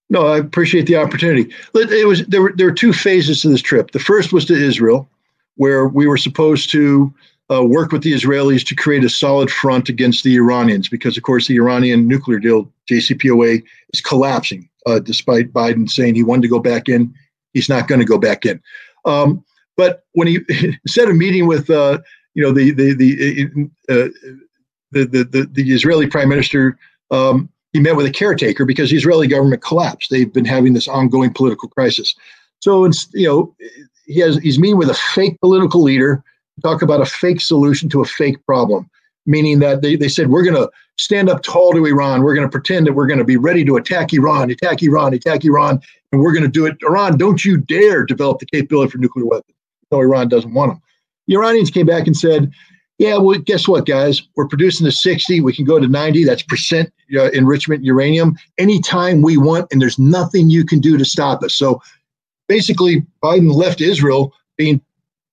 No, 0.09 0.27
I 0.27 0.37
appreciate 0.37 0.85
the 0.85 0.97
opportunity. 0.97 1.51
It 1.73 2.07
was 2.07 2.25
there 2.27 2.41
were 2.41 2.53
there 2.55 2.67
were 2.67 2.73
two 2.73 2.93
phases 2.93 3.41
to 3.41 3.49
this 3.49 3.61
trip. 3.61 3.91
The 3.91 3.99
first 3.99 4.31
was 4.31 4.45
to 4.45 4.53
Israel, 4.53 5.09
where 5.55 5.87
we 5.87 6.07
were 6.07 6.17
supposed 6.17 6.71
to 6.71 7.13
uh, 7.51 7.63
work 7.63 7.91
with 7.91 8.03
the 8.03 8.13
Israelis 8.13 8.65
to 8.67 8.75
create 8.75 9.03
a 9.03 9.09
solid 9.09 9.51
front 9.51 9.89
against 9.89 10.23
the 10.23 10.35
Iranians, 10.35 10.89
because 10.89 11.17
of 11.17 11.23
course 11.23 11.47
the 11.47 11.57
Iranian 11.57 12.07
nuclear 12.07 12.39
deal 12.39 12.71
(JCPOA) 12.89 13.63
is 13.93 14.01
collapsing, 14.01 14.67
uh, 14.85 14.99
despite 14.99 15.53
Biden 15.53 15.89
saying 15.89 16.15
he 16.15 16.23
wanted 16.23 16.43
to 16.43 16.47
go 16.47 16.59
back 16.59 16.89
in. 16.89 17.13
He's 17.53 17.69
not 17.69 17.87
going 17.87 17.99
to 17.99 18.05
go 18.05 18.17
back 18.17 18.45
in. 18.45 18.61
Um, 19.05 19.43
but 19.77 20.05
when 20.13 20.27
he 20.27 20.39
instead 20.85 21.09
of 21.09 21.15
meeting 21.15 21.47
with 21.47 21.69
uh, 21.69 21.99
you 22.33 22.43
know 22.43 22.51
the 22.51 22.71
the 22.71 22.93
the, 22.93 23.69
uh, 23.89 24.09
the, 24.91 25.05
the, 25.05 25.23
the 25.23 25.49
the 25.51 25.73
Israeli 25.73 26.07
prime 26.07 26.29
minister. 26.29 26.77
Um, 27.11 27.49
he 27.75 27.81
met 27.81 27.97
with 27.97 28.05
a 28.05 28.11
caretaker 28.11 28.63
because 28.63 28.89
the 28.89 28.95
Israeli 28.95 29.27
government 29.27 29.61
collapsed. 29.61 30.09
They've 30.09 30.31
been 30.31 30.45
having 30.45 30.71
this 30.71 30.87
ongoing 30.87 31.33
political 31.33 31.67
crisis. 31.67 32.15
So, 32.61 32.85
it's, 32.85 33.09
you 33.13 33.27
know, 33.27 33.53
he 34.05 34.19
has 34.19 34.37
he's 34.37 34.59
meeting 34.59 34.77
with 34.77 34.89
a 34.89 34.93
fake 34.93 35.39
political 35.41 35.81
leader, 35.81 36.23
talk 36.61 36.81
about 36.81 37.01
a 37.01 37.05
fake 37.05 37.41
solution 37.41 37.89
to 37.89 38.01
a 38.01 38.05
fake 38.05 38.43
problem, 38.45 38.89
meaning 39.25 39.59
that 39.59 39.81
they, 39.81 39.95
they 39.95 40.07
said, 40.07 40.29
we're 40.29 40.43
going 40.43 40.55
to 40.55 40.69
stand 40.97 41.29
up 41.29 41.43
tall 41.43 41.73
to 41.73 41.85
Iran. 41.85 42.23
We're 42.23 42.35
going 42.35 42.47
to 42.47 42.51
pretend 42.51 42.87
that 42.87 42.93
we're 42.93 43.07
going 43.07 43.19
to 43.19 43.25
be 43.25 43.37
ready 43.37 43.65
to 43.65 43.75
attack 43.77 44.13
Iran, 44.13 44.49
attack 44.51 44.81
Iran, 44.81 45.13
attack 45.13 45.43
Iran, 45.43 45.81
and 46.11 46.21
we're 46.21 46.33
going 46.33 46.43
to 46.43 46.49
do 46.49 46.65
it. 46.65 46.77
Iran, 46.83 47.17
don't 47.17 47.43
you 47.43 47.57
dare 47.57 48.05
develop 48.05 48.39
the 48.39 48.45
capability 48.45 48.91
for 48.91 48.97
nuclear 48.97 49.25
weapons. 49.25 49.55
No, 49.91 49.99
Iran 49.99 50.29
doesn't 50.29 50.53
want 50.53 50.71
them. 50.71 50.81
The 51.27 51.35
Iranians 51.35 51.71
came 51.71 51.85
back 51.85 52.07
and 52.07 52.15
said, 52.15 52.51
yeah, 52.97 53.17
well, 53.17 53.37
guess 53.39 53.67
what, 53.67 53.85
guys? 53.85 54.21
We're 54.35 54.47
producing 54.47 54.85
the 54.85 54.91
60. 54.91 55.41
We 55.41 55.53
can 55.53 55.65
go 55.65 55.79
to 55.79 55.87
90. 55.87 56.23
That's 56.23 56.43
percent 56.43 56.93
uh, 57.13 57.29
enrichment 57.31 57.83
uranium 57.83 58.37
anytime 58.57 59.21
we 59.21 59.35
want, 59.35 59.67
and 59.71 59.81
there's 59.81 59.99
nothing 59.99 60.49
you 60.49 60.65
can 60.65 60.79
do 60.79 60.97
to 60.97 61.03
stop 61.03 61.43
us. 61.43 61.55
So 61.55 61.81
basically, 62.47 63.05
Biden 63.23 63.53
left 63.53 63.81
Israel 63.81 64.33
being 64.57 64.81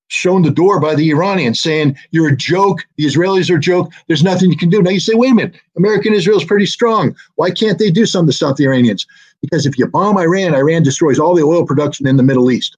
shown 0.09 0.43
the 0.43 0.51
door 0.51 0.79
by 0.79 0.95
the 0.95 1.11
Iranians, 1.11 1.61
saying, 1.61 1.97
You're 2.11 2.29
a 2.29 2.37
joke. 2.37 2.87
The 2.97 3.05
Israelis 3.05 3.51
are 3.51 3.57
a 3.57 3.61
joke. 3.61 3.91
There's 4.09 4.23
nothing 4.23 4.51
you 4.51 4.57
can 4.57 4.69
do. 4.69 4.83
Now 4.83 4.91
you 4.91 5.01
say, 5.01 5.15
Wait 5.15 5.33
a 5.33 5.35
minute. 5.35 5.55
American 5.77 6.13
Israel 6.15 6.37
is 6.37 6.45
pretty 6.45 6.67
strong. 6.67 7.17
Why 7.37 7.51
can't 7.51 7.79
they 7.79 7.91
do 7.91 8.07
something 8.07 8.31
to 8.31 8.37
stop 8.37 8.57
the 8.57 8.65
Iranians? 8.65 9.07
Because 9.41 9.67
if 9.67 9.79
you 9.79 9.87
bomb 9.87 10.19
Iran, 10.19 10.55
Iran 10.55 10.83
destroys 10.83 11.19
all 11.19 11.35
the 11.35 11.43
oil 11.43 11.67
production 11.67 12.07
in 12.07 12.17
the 12.17 12.23
Middle 12.23 12.51
East. 12.51 12.77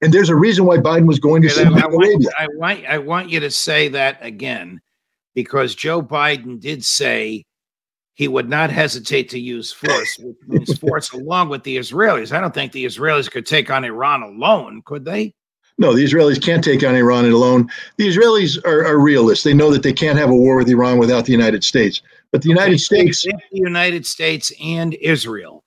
And 0.00 0.12
there's 0.12 0.30
a 0.30 0.34
reason 0.34 0.64
why 0.64 0.78
Biden 0.78 1.06
was 1.06 1.20
going 1.20 1.42
to 1.42 1.48
Saudi 1.48 1.80
Arabia. 1.80 2.28
I 2.36 2.48
want, 2.56 2.84
I 2.86 2.98
want 2.98 3.30
you 3.30 3.38
to 3.38 3.50
say 3.52 3.88
that 3.88 4.18
again, 4.20 4.80
because 5.34 5.76
Joe 5.76 6.02
Biden 6.02 6.58
did 6.58 6.84
say 6.84 7.44
he 8.14 8.28
would 8.28 8.48
not 8.48 8.70
hesitate 8.70 9.30
to 9.30 9.38
use 9.38 9.72
force, 9.72 10.18
which 10.18 10.36
means 10.46 10.78
force 10.80 11.12
along 11.12 11.48
with 11.48 11.62
the 11.64 11.76
Israelis. 11.76 12.32
I 12.32 12.40
don't 12.40 12.54
think 12.54 12.72
the 12.72 12.84
Israelis 12.84 13.30
could 13.30 13.46
take 13.46 13.70
on 13.70 13.84
Iran 13.84 14.22
alone, 14.22 14.82
could 14.84 15.04
they? 15.04 15.34
No, 15.78 15.94
the 15.94 16.04
Israelis 16.04 16.40
can't 16.40 16.62
take 16.62 16.84
on 16.84 16.94
Iran 16.94 17.24
alone. 17.24 17.70
The 17.96 18.06
Israelis 18.06 18.62
are, 18.64 18.84
are 18.84 18.98
realists. 18.98 19.44
They 19.44 19.54
know 19.54 19.70
that 19.70 19.82
they 19.82 19.92
can't 19.92 20.18
have 20.18 20.30
a 20.30 20.36
war 20.36 20.56
with 20.56 20.68
Iran 20.68 20.98
without 20.98 21.24
the 21.24 21.32
United 21.32 21.64
States. 21.64 22.02
But 22.30 22.42
the 22.42 22.50
okay, 22.50 22.60
United 22.60 22.78
States. 22.80 23.26
If 23.26 23.40
the 23.50 23.58
United 23.58 24.06
States 24.06 24.52
and 24.62 24.94
Israel 24.94 25.64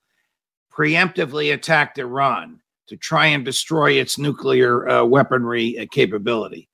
preemptively 0.72 1.52
attacked 1.52 1.98
Iran 1.98 2.60
to 2.86 2.96
try 2.96 3.26
and 3.26 3.44
destroy 3.44 3.92
its 3.92 4.16
nuclear 4.16 4.88
uh, 4.88 5.04
weaponry 5.04 5.78
uh, 5.78 5.86
capability, 5.90 6.68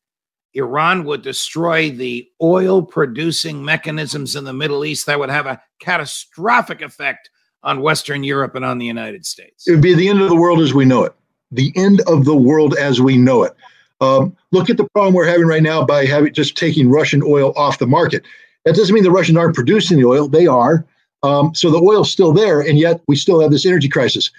Iran 0.54 1.04
would 1.04 1.22
destroy 1.22 1.90
the 1.90 2.28
oil 2.42 2.82
producing 2.82 3.64
mechanisms 3.64 4.36
in 4.36 4.44
the 4.44 4.52
Middle 4.52 4.84
East 4.84 5.06
that 5.06 5.18
would 5.18 5.30
have 5.30 5.46
a 5.46 5.62
catastrophic 5.80 6.82
effect 6.82 7.30
on 7.62 7.80
Western 7.80 8.24
Europe 8.24 8.54
and 8.54 8.64
on 8.64 8.78
the 8.78 8.86
United 8.86 9.24
States. 9.24 9.66
It 9.66 9.72
would 9.72 9.80
be 9.80 9.94
the 9.94 10.08
end 10.08 10.20
of 10.20 10.28
the 10.28 10.36
world 10.36 10.60
as 10.60 10.74
we 10.74 10.84
know 10.84 11.04
it. 11.04 11.14
The 11.50 11.72
end 11.76 12.00
of 12.06 12.24
the 12.24 12.36
world 12.36 12.74
as 12.76 13.00
we 13.00 13.16
know 13.16 13.44
it. 13.44 13.52
Um, 14.00 14.36
look 14.50 14.68
at 14.68 14.76
the 14.76 14.88
problem 14.88 15.14
we're 15.14 15.26
having 15.26 15.46
right 15.46 15.62
now 15.62 15.84
by 15.84 16.04
having 16.06 16.34
just 16.34 16.56
taking 16.56 16.90
Russian 16.90 17.22
oil 17.22 17.52
off 17.56 17.78
the 17.78 17.86
market. 17.86 18.24
That 18.64 18.74
doesn't 18.74 18.94
mean 18.94 19.04
the 19.04 19.10
Russians 19.10 19.38
aren't 19.38 19.54
producing 19.54 19.98
the 19.98 20.06
oil; 20.06 20.28
they 20.28 20.46
are. 20.46 20.84
Um, 21.22 21.54
so 21.54 21.70
the 21.70 21.80
oil's 21.80 22.10
still 22.10 22.32
there, 22.32 22.60
and 22.60 22.78
yet 22.78 23.00
we 23.06 23.14
still 23.14 23.40
have 23.40 23.52
this 23.52 23.64
energy 23.64 23.88
crisis. 23.88 24.30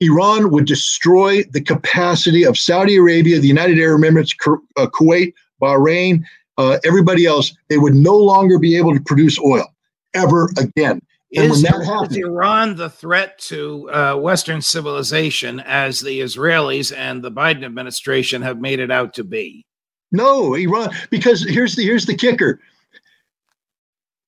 Iran 0.00 0.50
would 0.50 0.64
destroy 0.64 1.42
the 1.44 1.60
capacity 1.60 2.44
of 2.44 2.58
Saudi 2.58 2.96
Arabia, 2.96 3.38
the 3.38 3.46
United 3.48 3.78
Arab 3.78 4.00
Emirates, 4.00 4.34
uh, 4.76 4.86
Kuwait, 4.86 5.34
Bahrain, 5.62 6.24
uh, 6.58 6.78
everybody 6.84 7.26
else, 7.26 7.54
they 7.68 7.78
would 7.78 7.94
no 7.94 8.16
longer 8.16 8.58
be 8.58 8.76
able 8.76 8.94
to 8.94 9.00
produce 9.00 9.38
oil 9.40 9.66
ever 10.14 10.50
again. 10.58 11.00
And 11.34 11.50
is, 11.50 11.62
when 11.62 11.62
that 11.62 11.84
happens, 11.86 12.16
Iran 12.16 12.76
the 12.76 12.90
threat 12.90 13.38
to 13.38 13.90
uh, 13.90 14.16
Western 14.16 14.60
civilization 14.60 15.60
as 15.60 16.00
the 16.00 16.20
Israelis 16.20 16.94
and 16.94 17.22
the 17.22 17.30
Biden 17.30 17.64
administration 17.64 18.42
have 18.42 18.60
made 18.60 18.80
it 18.80 18.90
out 18.90 19.14
to 19.14 19.24
be? 19.24 19.64
No, 20.10 20.54
Iran, 20.54 20.90
because 21.08 21.42
here's 21.42 21.74
the 21.74 21.84
here's 21.84 22.04
the 22.04 22.14
kicker. 22.14 22.60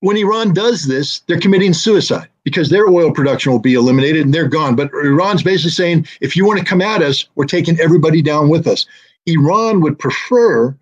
When 0.01 0.17
Iran 0.17 0.55
does 0.55 0.87
this, 0.87 1.21
they're 1.21 1.41
committing 1.41 1.73
suicide 1.75 2.29
because 2.43 2.69
their 2.69 2.87
oil 2.89 3.11
production 3.11 3.53
will 3.53 3.59
be 3.59 3.75
eliminated 3.75 4.25
and 4.25 4.35
they're 4.35 4.49
gone. 4.49 4.77
But 4.77 4.91
Iran's 4.93 5.43
basically 5.43 5.71
saying, 5.71 6.07
if 6.21 6.37
you 6.37 6.47
want 6.47 6.59
to 6.59 6.65
come 6.65 6.83
at 6.83 7.03
us, 7.03 7.27
we're 7.35 7.47
taking 7.47 7.79
everybody 7.81 8.21
down 8.21 8.49
with 8.51 8.67
us. 8.67 8.87
Iran 9.27 9.81
would 9.81 9.99
prefer 9.99 10.77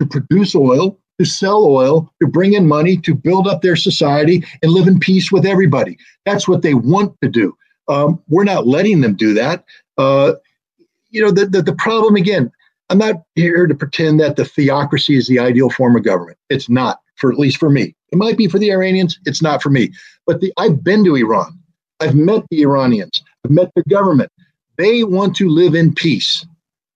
to 0.00 0.06
produce 0.06 0.54
oil, 0.54 0.98
to 1.18 1.24
sell 1.24 1.64
oil, 1.64 2.12
to 2.20 2.28
bring 2.28 2.52
in 2.54 2.66
money, 2.66 2.96
to 2.98 3.14
build 3.14 3.46
up 3.48 3.62
their 3.62 3.76
society 3.76 4.44
and 4.62 4.72
live 4.72 4.86
in 4.86 4.98
peace 4.98 5.32
with 5.32 5.44
everybody. 5.44 5.98
That's 6.24 6.46
what 6.46 6.62
they 6.62 6.74
want 6.74 7.16
to 7.22 7.28
do. 7.28 7.56
Um, 7.88 8.22
we're 8.28 8.44
not 8.44 8.66
letting 8.66 9.00
them 9.00 9.14
do 9.14 9.34
that. 9.34 9.64
Uh, 9.96 10.34
you 11.10 11.24
know, 11.24 11.30
the, 11.30 11.46
the, 11.46 11.62
the 11.62 11.74
problem 11.74 12.16
again, 12.16 12.52
I'm 12.90 12.98
not 12.98 13.22
here 13.34 13.66
to 13.66 13.74
pretend 13.74 14.20
that 14.20 14.36
the 14.36 14.44
theocracy 14.44 15.16
is 15.16 15.26
the 15.26 15.38
ideal 15.38 15.70
form 15.70 15.96
of 15.96 16.04
government. 16.04 16.38
It's 16.48 16.68
not, 16.68 17.00
for 17.16 17.32
at 17.32 17.38
least 17.38 17.58
for 17.58 17.70
me. 17.70 17.94
It 18.12 18.16
might 18.16 18.38
be 18.38 18.46
for 18.46 18.58
the 18.58 18.70
Iranians. 18.70 19.18
It's 19.26 19.42
not 19.42 19.62
for 19.62 19.70
me. 19.70 19.92
But 20.26 20.40
the, 20.40 20.52
I've 20.56 20.82
been 20.82 21.04
to 21.04 21.16
Iran. 21.16 21.58
I've 22.00 22.14
met 22.14 22.44
the 22.50 22.62
Iranians. 22.62 23.22
I've 23.44 23.50
met 23.50 23.70
their 23.74 23.84
government. 23.88 24.30
They 24.76 25.02
want 25.02 25.34
to 25.36 25.48
live 25.48 25.74
in 25.74 25.94
peace. 25.94 26.46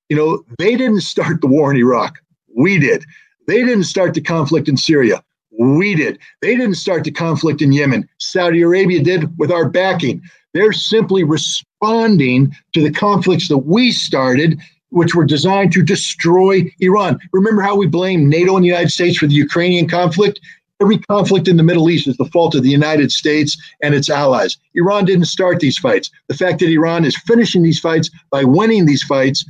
You 0.09 0.17
know, 0.17 0.45
they 0.59 0.77
didn't 0.77 1.01
start 1.01 1.41
the 1.41 1.47
war 1.47 1.71
in 1.71 1.77
Iraq. 1.77 2.19
We 2.57 2.79
did. 2.79 3.05
They 3.47 3.65
didn't 3.65 3.85
start 3.85 4.15
the 4.15 4.21
conflict 4.21 4.69
in 4.69 4.77
Syria. 4.77 5.23
We 5.59 5.95
did. 5.95 6.19
They 6.41 6.57
didn't 6.57 6.77
start 6.77 7.05
the 7.05 7.11
conflict 7.11 7.61
in 7.61 7.73
Yemen. 7.73 8.09
Saudi 8.19 8.63
Arabia 8.63 9.03
did 9.03 9.37
with 9.39 9.51
our 9.51 9.69
backing. 9.69 10.23
They're 10.55 10.73
simply 10.73 11.25
responding 11.25 12.55
to 12.75 12.83
the 12.83 12.91
conflicts 12.91 13.49
that 13.49 13.59
we 13.59 13.93
started, 13.93 14.59
which 14.91 15.15
were 15.15 15.25
designed 15.25 15.73
to 15.73 15.83
destroy 15.83 16.71
Iran. 16.81 17.19
Remember 17.33 17.63
how 17.63 17.77
we 17.77 17.87
blame 17.87 18.29
NATO 18.29 18.57
and 18.57 18.65
the 18.65 18.69
United 18.69 18.91
States 18.91 19.19
for 19.19 19.27
the 19.27 19.35
Ukrainian 19.35 19.89
conflict? 19.89 20.41
Every 20.81 20.99
conflict 20.99 21.49
in 21.49 21.57
the 21.57 21.63
Middle 21.63 21.89
East 21.91 22.09
is 22.09 22.17
the 22.17 22.25
fault 22.27 22.55
of 22.55 22.63
the 22.63 22.71
United 22.71 23.13
States 23.13 23.57
and 23.83 23.95
its 23.95 24.11
allies. 24.11 24.57
Iran 24.75 25.05
didn't 25.05 25.27
start 25.27 25.61
these 25.61 25.79
fights. 25.79 26.11
The 26.29 26.37
fact 26.37 26.59
that 26.59 26.69
Iran 26.69 27.05
is 27.05 27.17
finishing 27.27 27.63
these 27.63 27.79
fights 27.79 28.11
by 28.31 28.45
winning 28.45 28.87
these 28.87 29.03
fights, 29.03 29.45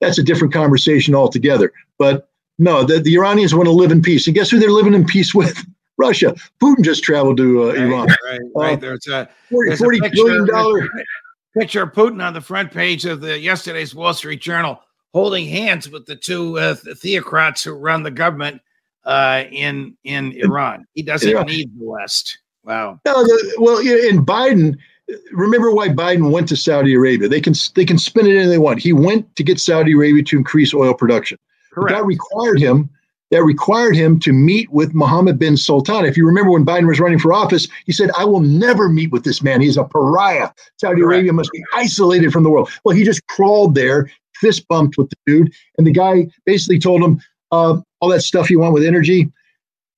that's 0.00 0.18
a 0.18 0.22
different 0.22 0.52
conversation 0.52 1.14
altogether. 1.14 1.72
But 1.98 2.28
no, 2.58 2.84
the, 2.84 3.00
the 3.00 3.14
Iranians 3.14 3.54
want 3.54 3.66
to 3.66 3.72
live 3.72 3.92
in 3.92 4.02
peace. 4.02 4.26
And 4.26 4.34
guess 4.34 4.50
who 4.50 4.58
they're 4.58 4.70
living 4.70 4.94
in 4.94 5.04
peace 5.04 5.34
with? 5.34 5.64
Russia. 5.98 6.34
Putin 6.62 6.84
just 6.84 7.02
traveled 7.02 7.38
to 7.38 7.64
uh, 7.64 7.66
right, 7.68 7.78
Iran. 7.78 8.06
Right, 8.08 8.40
right. 8.54 8.72
Uh, 8.74 8.76
there's 8.76 9.06
a 9.06 9.28
$40, 9.50 9.78
$40 9.78 10.12
billion. 10.12 10.88
picture 11.58 11.82
of 11.84 11.92
Putin 11.92 12.22
on 12.22 12.34
the 12.34 12.40
front 12.40 12.70
page 12.70 13.04
of 13.06 13.20
the 13.20 13.38
yesterday's 13.38 13.94
Wall 13.94 14.12
Street 14.12 14.40
Journal, 14.40 14.80
holding 15.14 15.48
hands 15.48 15.88
with 15.88 16.06
the 16.06 16.16
two 16.16 16.58
uh, 16.58 16.74
theocrats 16.74 17.64
who 17.64 17.72
run 17.72 18.02
the 18.02 18.10
government 18.10 18.60
uh, 19.04 19.44
in 19.50 19.96
in 20.04 20.32
Iran. 20.32 20.86
He 20.94 21.02
doesn't 21.02 21.46
need 21.46 21.78
the 21.78 21.84
West. 21.84 22.38
Wow. 22.64 23.00
No, 23.06 23.22
the, 23.22 23.56
well, 23.58 23.78
in 23.78 24.26
Biden, 24.26 24.76
remember 25.32 25.70
why 25.70 25.88
Biden 25.88 26.32
went 26.32 26.48
to 26.48 26.56
Saudi 26.56 26.94
Arabia. 26.94 27.28
They 27.28 27.40
can 27.40 27.54
they 27.74 27.84
can 27.84 27.98
spin 27.98 28.26
it 28.26 28.36
any 28.36 28.48
they 28.48 28.58
want. 28.58 28.80
He 28.80 28.92
went 28.92 29.34
to 29.36 29.44
get 29.44 29.60
Saudi 29.60 29.92
Arabia 29.92 30.24
to 30.24 30.36
increase 30.36 30.74
oil 30.74 30.92
production. 30.92 31.38
Correct. 31.76 31.96
That 31.96 32.06
required 32.06 32.58
him 32.58 32.90
that 33.30 33.42
required 33.42 33.96
him 33.96 34.20
to 34.20 34.32
meet 34.32 34.70
with 34.70 34.94
Mohammed 34.94 35.38
bin 35.38 35.56
Sultan. 35.56 36.04
If 36.04 36.16
you 36.16 36.26
remember 36.26 36.52
when 36.52 36.64
Biden 36.64 36.86
was 36.86 37.00
running 37.00 37.18
for 37.18 37.32
office, 37.32 37.66
he 37.84 37.92
said, 37.92 38.10
I 38.16 38.24
will 38.24 38.40
never 38.40 38.88
meet 38.88 39.10
with 39.10 39.24
this 39.24 39.42
man. 39.42 39.60
He's 39.60 39.76
a 39.76 39.84
pariah. 39.84 40.50
Saudi 40.78 41.00
Correct. 41.00 41.16
Arabia 41.16 41.32
must 41.32 41.50
be 41.52 41.64
isolated 41.74 42.32
from 42.32 42.44
the 42.44 42.50
world. 42.50 42.70
Well, 42.84 42.96
he 42.96 43.04
just 43.04 43.26
crawled 43.26 43.74
there, 43.74 44.10
fist 44.36 44.66
bumped 44.68 44.96
with 44.96 45.10
the 45.10 45.16
dude, 45.26 45.52
and 45.76 45.86
the 45.86 45.92
guy 45.92 46.28
basically 46.44 46.78
told 46.78 47.02
him, 47.02 47.20
uh, 47.50 47.78
all 48.00 48.08
that 48.10 48.22
stuff 48.22 48.50
you 48.50 48.60
want 48.60 48.74
with 48.74 48.84
energy, 48.84 49.30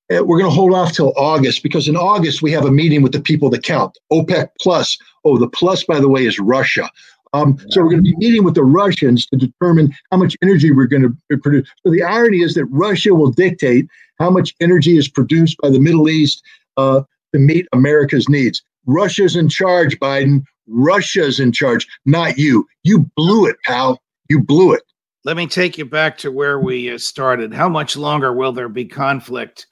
eh, 0.09 0.19
we're 0.19 0.39
going 0.39 0.49
to 0.49 0.55
hold 0.55 0.73
off 0.73 0.93
till 0.93 1.13
August 1.15 1.61
because 1.61 1.87
in 1.87 1.97
August 1.97 2.41
we 2.41 2.51
have 2.51 2.65
a 2.65 2.71
meeting 2.71 3.01
with 3.01 3.11
the 3.11 3.21
people 3.21 3.49
that 3.51 3.63
count. 3.63 3.97
OPEC 4.11 4.49
plus. 4.59 4.97
Oh, 5.23 5.37
the 5.37 5.49
plus, 5.49 5.83
by 5.83 5.99
the 5.99 6.09
way, 6.09 6.25
is 6.25 6.39
Russia. 6.39 6.89
Um, 7.33 7.57
so 7.69 7.81
we're 7.81 7.91
going 7.91 8.03
to 8.03 8.11
be 8.11 8.15
meeting 8.17 8.43
with 8.43 8.55
the 8.55 8.63
Russians 8.63 9.25
to 9.27 9.37
determine 9.37 9.93
how 10.11 10.17
much 10.17 10.35
energy 10.41 10.71
we're 10.71 10.87
going 10.87 11.03
to 11.03 11.37
produce. 11.37 11.69
So 11.85 11.91
the 11.91 12.03
irony 12.03 12.41
is 12.41 12.55
that 12.55 12.65
Russia 12.65 13.13
will 13.13 13.31
dictate 13.31 13.87
how 14.19 14.29
much 14.29 14.55
energy 14.59 14.97
is 14.97 15.07
produced 15.07 15.57
by 15.61 15.69
the 15.69 15.79
Middle 15.79 16.09
East 16.09 16.43
uh, 16.77 17.01
to 17.33 17.39
meet 17.39 17.67
America's 17.71 18.27
needs. 18.27 18.63
Russia's 18.85 19.35
in 19.35 19.49
charge, 19.49 19.99
Biden. 19.99 20.43
Russia's 20.67 21.39
in 21.39 21.51
charge, 21.51 21.87
not 22.05 22.37
you. 22.37 22.67
You 22.83 23.09
blew 23.15 23.45
it, 23.47 23.57
pal. 23.65 24.01
You 24.29 24.41
blew 24.43 24.73
it. 24.73 24.83
Let 25.25 25.35
me 25.35 25.47
take 25.47 25.77
you 25.77 25.85
back 25.85 26.17
to 26.19 26.31
where 26.31 26.59
we 26.59 26.91
uh, 26.91 26.97
started. 26.97 27.53
How 27.53 27.67
much 27.67 27.97
longer 27.97 28.33
will 28.33 28.51
there 28.51 28.69
be 28.69 28.85
conflict 28.85 29.67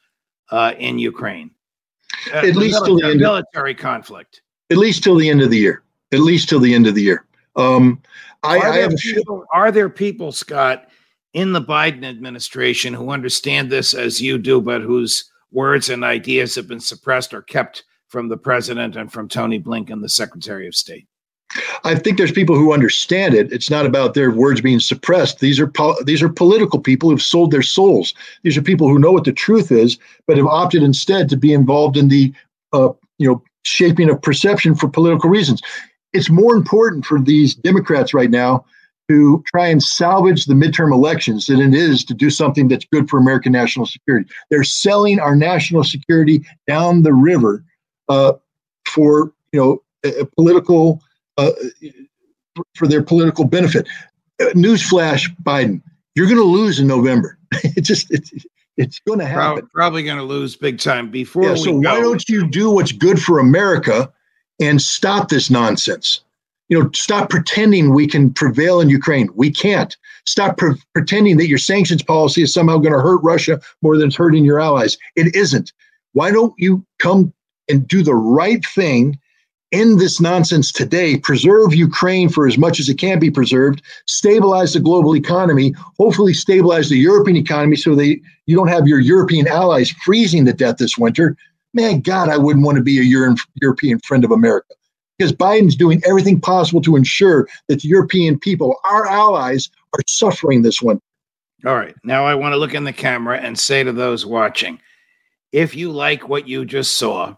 uh, 0.52 0.74
in 0.78 1.00
Ukraine? 1.00 1.52
Uh, 2.34 2.38
at 2.38 2.56
least 2.56 2.84
till 2.84 2.98
the 2.98 3.08
end 3.08 3.20
military 3.20 3.72
of, 3.72 3.78
conflict. 3.78 4.42
At 4.72 4.78
least 4.78 5.04
till 5.04 5.16
the 5.16 5.30
end 5.30 5.42
of 5.42 5.50
the 5.50 5.58
year. 5.58 5.84
At 6.12 6.20
least 6.20 6.50
till 6.50 6.60
the 6.60 6.74
end 6.74 6.88
of 6.88 6.96
the 6.96 7.04
year. 7.04 7.27
Um, 7.58 8.02
I, 8.44 8.58
are, 8.60 8.68
I 8.68 8.78
there 8.78 8.90
people, 8.90 9.46
are 9.54 9.72
there 9.72 9.90
people, 9.90 10.32
Scott, 10.32 10.88
in 11.34 11.52
the 11.52 11.62
Biden 11.62 12.06
administration 12.06 12.94
who 12.94 13.10
understand 13.10 13.70
this 13.70 13.94
as 13.94 14.22
you 14.22 14.38
do, 14.38 14.62
but 14.62 14.82
whose 14.82 15.32
words 15.52 15.90
and 15.90 16.04
ideas 16.04 16.56
have 16.56 16.68
been 16.68 16.80
suppressed 16.80 17.34
or 17.34 17.42
kept 17.42 17.84
from 18.08 18.30
the 18.30 18.38
president 18.38 18.96
and 18.96 19.12
from 19.12 19.28
Tony 19.28 19.60
Blinken, 19.60 20.02
the 20.02 20.10
Secretary 20.10 20.68
of 20.68 20.76
State? 20.76 21.08
I 21.84 21.96
think 21.96 22.18
there's 22.18 22.32
people 22.32 22.56
who 22.56 22.74
understand 22.74 23.34
it. 23.34 23.52
It's 23.54 23.70
not 23.70 23.86
about 23.86 24.14
their 24.14 24.32
words 24.32 24.60
being 24.60 24.82
suppressed. 24.82 25.40
These 25.40 25.60
are 25.60 25.68
po- 25.68 25.96
these 26.04 26.22
are 26.22 26.30
political 26.30 26.80
people 26.80 27.10
who've 27.10 27.22
sold 27.22 27.52
their 27.52 27.62
souls. 27.62 28.14
These 28.44 28.58
are 28.58 28.62
people 28.62 28.90
who 28.90 29.00
know 29.00 29.14
what 29.14 29.24
the 29.24 29.32
truth 29.32 29.72
is, 29.72 29.98
but 30.28 30.36
have 30.38 30.46
opted 30.46 30.84
instead 30.84 31.30
to 31.30 31.38
be 31.38 31.54
involved 31.54 31.96
in 31.96 32.10
the 32.10 32.34
uh, 32.74 32.90
you 33.18 33.30
know 33.30 33.42
shaping 33.64 34.10
of 34.10 34.22
perception 34.22 34.76
for 34.76 34.90
political 34.90 35.30
reasons 35.30 35.62
it's 36.14 36.30
more 36.30 36.56
important 36.56 37.06
for 37.06 37.20
these 37.20 37.56
Democrats 37.56 38.14
right 38.14 38.30
now 38.30 38.66
to 39.10 39.42
try 39.48 39.68
and 39.68 39.82
salvage 39.82 40.46
the 40.46 40.54
midterm 40.54 40.92
elections 40.92 41.46
than 41.46 41.62
it 41.62 41.74
is 41.74 42.04
to 42.04 42.14
do 42.14 42.30
something 42.30 42.68
that's 42.68 42.86
good 42.92 43.10
for 43.10 43.18
American 43.18 43.54
national 43.54 43.86
security. 43.86 44.30
They're 44.50 44.64
selling 44.64 45.20
our 45.20 45.36
national 45.36 45.84
security 45.84 46.46
down 46.68 47.04
the 47.04 47.14
river 47.14 47.64
uh, 48.10 48.34
for 48.86 49.32
you 49.54 49.60
know 49.60 49.84
a, 50.04 50.22
a 50.22 50.26
political 50.26 51.02
uh, 51.38 51.52
for 52.76 52.88
their 52.88 53.04
political 53.04 53.46
benefit. 53.46 53.88
Newsflash, 54.40 55.34
Biden, 55.44 55.82
you're 56.16 56.28
going 56.28 56.38
to 56.38 56.44
lose 56.44 56.80
in 56.80 56.88
November. 56.88 57.38
it 57.64 57.82
just 57.82 58.12
it's, 58.12 58.32
it's 58.76 59.00
going 59.00 59.20
to 59.20 59.26
happen. 59.26 59.68
Probably 59.74 60.04
going 60.04 60.18
to 60.18 60.24
lose 60.24 60.56
big 60.56 60.80
time. 60.80 61.10
Before 61.10 61.44
yeah, 61.44 61.56
so 61.56 61.80
go, 61.80 61.94
why 61.94 62.00
don't 62.00 62.28
you 62.28 62.48
do 62.48 62.72
what's 62.72 62.92
good 62.92 63.22
for 63.22 63.40
America? 63.40 64.12
And 64.60 64.82
stop 64.82 65.30
this 65.30 65.50
nonsense. 65.50 66.22
You 66.70 66.82
know, 66.82 66.90
stop 66.94 67.30
pretending 67.30 67.94
we 67.94 68.08
can 68.08 68.34
prevail 68.34 68.82
in 68.82 68.90
Ukraine. 68.90 69.30
We 69.36 69.52
can't. 69.52 69.96
Stop 70.26 70.58
pre- 70.58 70.82
pretending 70.94 71.38
that 71.38 71.48
your 71.48 71.58
sanctions 71.58 72.04
policy 72.04 72.42
is 72.42 72.54
somehow 72.54 72.78
going 72.78 72.94
to 72.94 73.00
hurt 73.00 73.24
Russia 73.24 73.62
more 73.82 73.98
than 73.98 74.08
it's 74.08 74.18
hurting 74.18 74.44
your 74.44 74.60
allies. 74.60 74.98
It 75.16 75.34
isn't. 75.34 75.72
Why 76.12 76.32
don't 76.32 76.54
you 76.58 76.86
come 77.00 77.34
and 77.70 77.88
do 77.88 78.04
the 78.04 78.16
right 78.16 78.66
thing 78.66 79.18
end 79.72 80.00
this 80.00 80.22
nonsense 80.22 80.72
today, 80.72 81.18
preserve 81.18 81.74
Ukraine 81.74 82.30
for 82.30 82.48
as 82.48 82.58
much 82.58 82.80
as 82.80 82.88
it 82.90 82.98
can 82.98 83.20
be 83.20 83.30
preserved, 83.30 83.82
stabilize 84.06 84.74
the 84.74 84.80
global 84.80 85.16
economy, 85.16 85.74
hopefully 85.98 86.34
stabilize 86.34 86.90
the 86.90 86.98
European 86.98 87.36
economy 87.36 87.76
so 87.76 87.96
that 87.96 88.18
you 88.46 88.56
don't 88.56 88.70
have 88.70 88.88
your 88.88 89.00
European 89.00 89.48
allies 89.48 89.92
freezing 90.06 90.46
to 90.46 90.54
death 90.54 90.78
this 90.78 90.98
winter 90.98 91.36
man, 91.78 92.02
God, 92.02 92.28
I 92.28 92.38
wouldn't 92.38 92.66
want 92.66 92.78
to 92.78 92.84
be 92.84 93.00
a 93.00 93.40
European 93.62 94.00
friend 94.00 94.26
of 94.26 94.32
America 94.32 94.74
because 95.18 95.32
Biden's 95.32 95.76
doing 95.76 96.02
everything 96.06 96.42
possible 96.42 96.82
to 96.82 96.96
ensure 96.96 97.48
that 97.68 97.82
the 97.82 97.88
European 97.88 98.38
people, 98.38 98.76
our 98.84 99.06
allies, 99.06 99.70
are 99.94 100.02
suffering 100.08 100.64
this 100.64 100.82
one. 100.82 101.00
All 101.66 101.76
right. 101.76 101.96
Now 102.04 102.26
I 102.26 102.36
want 102.36 102.54
to 102.54 102.58
look 102.58 102.74
in 102.74 102.84
the 102.84 102.94
camera 102.94 103.38
and 103.38 103.58
say 103.58 103.84
to 103.84 103.94
those 103.94 104.26
watching 104.26 104.80
if 105.52 105.76
you 105.76 105.92
like 105.92 106.28
what 106.28 106.48
you 106.48 106.66
just 106.66 106.98
saw, 106.98 107.36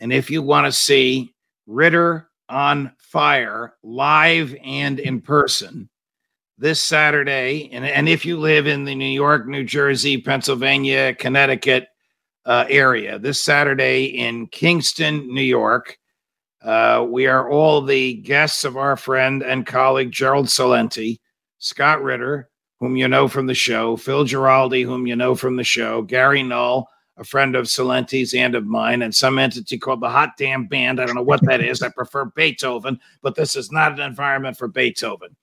and 0.00 0.12
if 0.12 0.30
you 0.30 0.42
want 0.42 0.66
to 0.66 0.72
see 0.72 1.32
Ritter 1.66 2.28
on 2.48 2.92
fire 2.98 3.74
live 3.82 4.54
and 4.64 4.98
in 4.98 5.20
person 5.20 5.88
this 6.58 6.80
Saturday, 6.80 7.68
and, 7.72 7.84
and 7.84 8.08
if 8.08 8.24
you 8.24 8.38
live 8.38 8.66
in 8.66 8.84
the 8.84 8.94
New 8.94 9.04
York, 9.04 9.46
New 9.46 9.64
Jersey, 9.64 10.18
Pennsylvania, 10.18 11.14
Connecticut, 11.14 11.88
uh, 12.46 12.64
area 12.68 13.18
this 13.18 13.42
Saturday 13.42 14.04
in 14.04 14.46
Kingston, 14.46 15.34
New 15.34 15.42
York. 15.42 15.98
Uh, 16.62 17.06
we 17.08 17.26
are 17.26 17.50
all 17.50 17.82
the 17.82 18.14
guests 18.14 18.64
of 18.64 18.76
our 18.76 18.96
friend 18.96 19.42
and 19.42 19.66
colleague 19.66 20.10
Gerald 20.10 20.46
Celente, 20.46 21.20
Scott 21.58 22.02
Ritter, 22.02 22.48
whom 22.80 22.96
you 22.96 23.08
know 23.08 23.28
from 23.28 23.46
the 23.46 23.54
show, 23.54 23.96
Phil 23.96 24.24
Giraldi, 24.24 24.84
whom 24.84 25.06
you 25.06 25.16
know 25.16 25.34
from 25.34 25.56
the 25.56 25.64
show, 25.64 26.02
Gary 26.02 26.42
Null, 26.42 26.88
a 27.16 27.24
friend 27.24 27.56
of 27.56 27.66
Celente's 27.66 28.34
and 28.34 28.54
of 28.54 28.66
mine, 28.66 29.02
and 29.02 29.14
some 29.14 29.38
entity 29.38 29.78
called 29.78 30.00
the 30.00 30.10
Hot 30.10 30.30
Damn 30.36 30.66
Band. 30.66 31.00
I 31.00 31.06
don't 31.06 31.14
know 31.14 31.22
what 31.22 31.44
that 31.46 31.60
is. 31.60 31.82
I 31.82 31.88
prefer 31.88 32.26
Beethoven, 32.26 33.00
but 33.22 33.34
this 33.34 33.56
is 33.56 33.72
not 33.72 33.92
an 33.92 34.00
environment 34.00 34.56
for 34.56 34.68
Beethoven. 34.68 35.34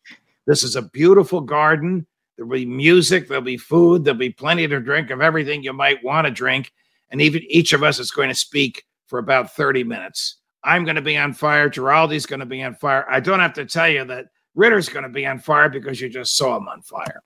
This 0.46 0.64
is 0.64 0.76
a 0.76 0.82
beautiful 0.82 1.42
garden. 1.42 2.06
There'll 2.38 2.52
be 2.52 2.66
music, 2.66 3.28
there'll 3.28 3.44
be 3.44 3.58
food, 3.58 4.04
there'll 4.04 4.18
be 4.18 4.32
plenty 4.32 4.68
to 4.68 4.80
drink 4.80 5.10
of 5.10 5.22
everything 5.22 5.64
you 5.64 5.74
might 5.74 6.04
want 6.04 6.26
to 6.26 6.32
drink 6.32 6.72
and 7.14 7.22
even 7.22 7.44
each 7.48 7.74
of 7.74 7.84
us 7.84 8.00
is 8.00 8.12
going 8.12 8.28
to 8.28 8.36
speak 8.36 8.84
for 9.06 9.20
about 9.20 9.56
30 9.56 9.84
minutes. 9.84 10.38
I'm 10.64 10.84
going 10.84 10.96
to 10.96 11.02
be 11.02 11.16
on 11.16 11.32
fire. 11.32 11.70
Giraldi's 11.70 12.26
going 12.26 12.40
to 12.40 12.46
be 12.46 12.64
on 12.64 12.74
fire. 12.74 13.06
I 13.08 13.20
don't 13.20 13.40
have 13.40 13.54
to 13.54 13.66
tell 13.66 13.88
you 13.88 14.04
that 14.06 14.26
Ritter's 14.56 14.90
going 14.90 15.04
to 15.04 15.10
be 15.10 15.26
on 15.28 15.38
fire 15.38 15.70
because 15.70 16.02
you 16.02 16.10
just 16.10 16.36
saw 16.36 16.58
him 16.58 16.68
on 16.68 16.82
fire. 16.82 17.22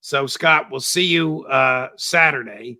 So, 0.00 0.26
Scott, 0.26 0.70
we'll 0.70 0.80
see 0.80 1.04
you 1.04 1.44
uh, 1.44 1.88
Saturday, 1.96 2.78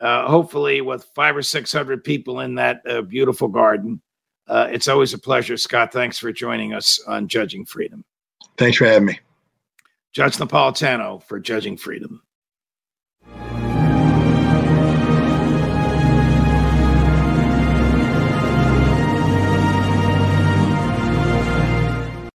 uh, 0.00 0.28
hopefully 0.28 0.80
with 0.80 1.10
five 1.16 1.36
or 1.36 1.42
600 1.42 2.04
people 2.04 2.40
in 2.40 2.54
that 2.54 2.82
uh, 2.88 3.02
beautiful 3.02 3.48
garden. 3.48 4.00
Uh, 4.46 4.68
it's 4.70 4.86
always 4.86 5.12
a 5.12 5.18
pleasure, 5.18 5.56
Scott. 5.56 5.92
Thanks 5.92 6.18
for 6.18 6.32
joining 6.32 6.72
us 6.72 7.00
on 7.08 7.26
Judging 7.26 7.64
Freedom. 7.64 8.04
Thanks 8.56 8.76
for 8.76 8.84
having 8.84 9.06
me. 9.06 9.18
Judge 10.12 10.36
Napolitano 10.36 11.20
for 11.24 11.40
Judging 11.40 11.76
Freedom. 11.76 12.22